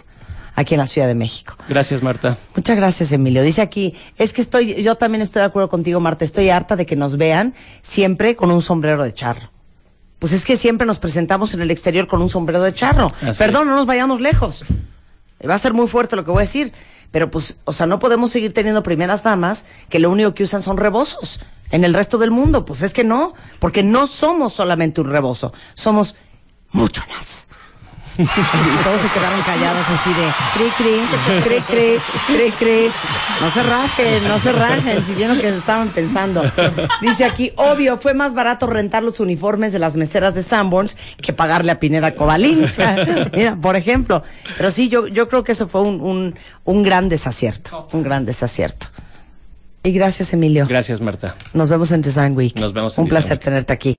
aquí 0.54 0.74
en 0.74 0.78
la 0.78 0.86
Ciudad 0.86 1.08
de 1.08 1.14
México. 1.14 1.56
Gracias, 1.68 2.02
Marta. 2.02 2.38
Muchas 2.54 2.76
gracias, 2.76 3.12
Emilio. 3.12 3.42
Dice 3.42 3.62
aquí, 3.62 3.94
es 4.16 4.32
que 4.32 4.40
estoy, 4.40 4.82
yo 4.82 4.96
también 4.96 5.22
estoy 5.22 5.40
de 5.40 5.46
acuerdo 5.46 5.68
contigo, 5.68 6.00
Marta, 6.00 6.24
estoy 6.24 6.48
harta 6.50 6.76
de 6.76 6.86
que 6.86 6.96
nos 6.96 7.16
vean 7.16 7.54
siempre 7.82 8.36
con 8.36 8.50
un 8.50 8.62
sombrero 8.62 9.02
de 9.02 9.12
charro. 9.12 9.50
Pues 10.18 10.32
es 10.32 10.44
que 10.44 10.56
siempre 10.56 10.86
nos 10.86 10.98
presentamos 10.98 11.52
en 11.54 11.60
el 11.60 11.70
exterior 11.70 12.06
con 12.06 12.22
un 12.22 12.28
sombrero 12.28 12.62
de 12.62 12.72
charro. 12.72 13.08
Así 13.20 13.38
Perdón, 13.38 13.68
no 13.68 13.74
nos 13.74 13.86
vayamos 13.86 14.20
lejos. 14.20 14.64
Va 15.46 15.54
a 15.54 15.58
ser 15.58 15.74
muy 15.74 15.88
fuerte 15.88 16.16
lo 16.16 16.24
que 16.24 16.30
voy 16.30 16.38
a 16.38 16.46
decir. 16.46 16.72
Pero 17.14 17.30
pues, 17.30 17.58
o 17.64 17.72
sea, 17.72 17.86
no 17.86 18.00
podemos 18.00 18.32
seguir 18.32 18.52
teniendo 18.52 18.82
primeras 18.82 19.22
damas 19.22 19.66
que 19.88 20.00
lo 20.00 20.10
único 20.10 20.34
que 20.34 20.42
usan 20.42 20.64
son 20.64 20.76
rebozos 20.76 21.38
en 21.70 21.84
el 21.84 21.94
resto 21.94 22.18
del 22.18 22.32
mundo. 22.32 22.64
Pues 22.64 22.82
es 22.82 22.92
que 22.92 23.04
no, 23.04 23.34
porque 23.60 23.84
no 23.84 24.08
somos 24.08 24.52
solamente 24.52 25.00
un 25.00 25.08
rebozo, 25.08 25.52
somos 25.74 26.16
mucho 26.72 27.02
más. 27.08 27.48
Todos 28.84 29.00
se 29.00 29.08
quedaron 29.08 29.42
callados 29.42 29.84
así 29.88 30.10
de 30.10 30.26
cri 30.54 30.70
cri, 30.78 31.42
cri 31.42 31.60
cri, 31.60 31.98
cri 32.26 32.50
cri. 32.52 32.90
No 33.40 33.50
se 33.50 33.62
rajen, 33.62 34.28
no 34.28 34.38
se 34.40 34.52
rajen, 34.52 35.04
si 35.04 35.14
vieron 35.14 35.40
que 35.40 35.48
estaban 35.48 35.88
pensando. 35.88 36.42
Dice 37.00 37.24
aquí, 37.24 37.52
obvio, 37.56 37.98
fue 37.98 38.14
más 38.14 38.34
barato 38.34 38.66
rentar 38.66 39.02
los 39.02 39.20
uniformes 39.20 39.72
de 39.72 39.78
las 39.78 39.96
meseras 39.96 40.34
de 40.34 40.42
Sanborns 40.42 40.96
que 41.20 41.32
pagarle 41.32 41.72
a 41.72 41.78
Pineda 41.80 42.14
Cobalín. 42.14 42.64
Mira, 43.34 43.56
por 43.56 43.76
ejemplo. 43.76 44.22
Pero 44.56 44.70
sí, 44.70 44.88
yo, 44.88 45.06
yo 45.08 45.28
creo 45.28 45.42
que 45.42 45.52
eso 45.52 45.66
fue 45.66 45.82
un, 45.82 46.00
un, 46.00 46.34
un 46.64 46.82
gran 46.82 47.08
desacierto, 47.08 47.88
un 47.92 48.02
gran 48.02 48.24
desacierto. 48.24 48.86
Y 49.86 49.92
gracias, 49.92 50.32
Emilio. 50.32 50.66
Gracias, 50.66 51.02
Marta. 51.02 51.34
Nos 51.52 51.68
vemos 51.68 51.92
en 51.92 52.00
Design 52.00 52.34
Week. 52.34 52.56
Nos 52.58 52.72
vemos 52.72 52.96
en 52.96 53.02
Un 53.02 53.08
Design 53.08 53.20
placer 53.20 53.36
Week. 53.36 53.44
tenerte 53.44 53.72
aquí. 53.74 53.92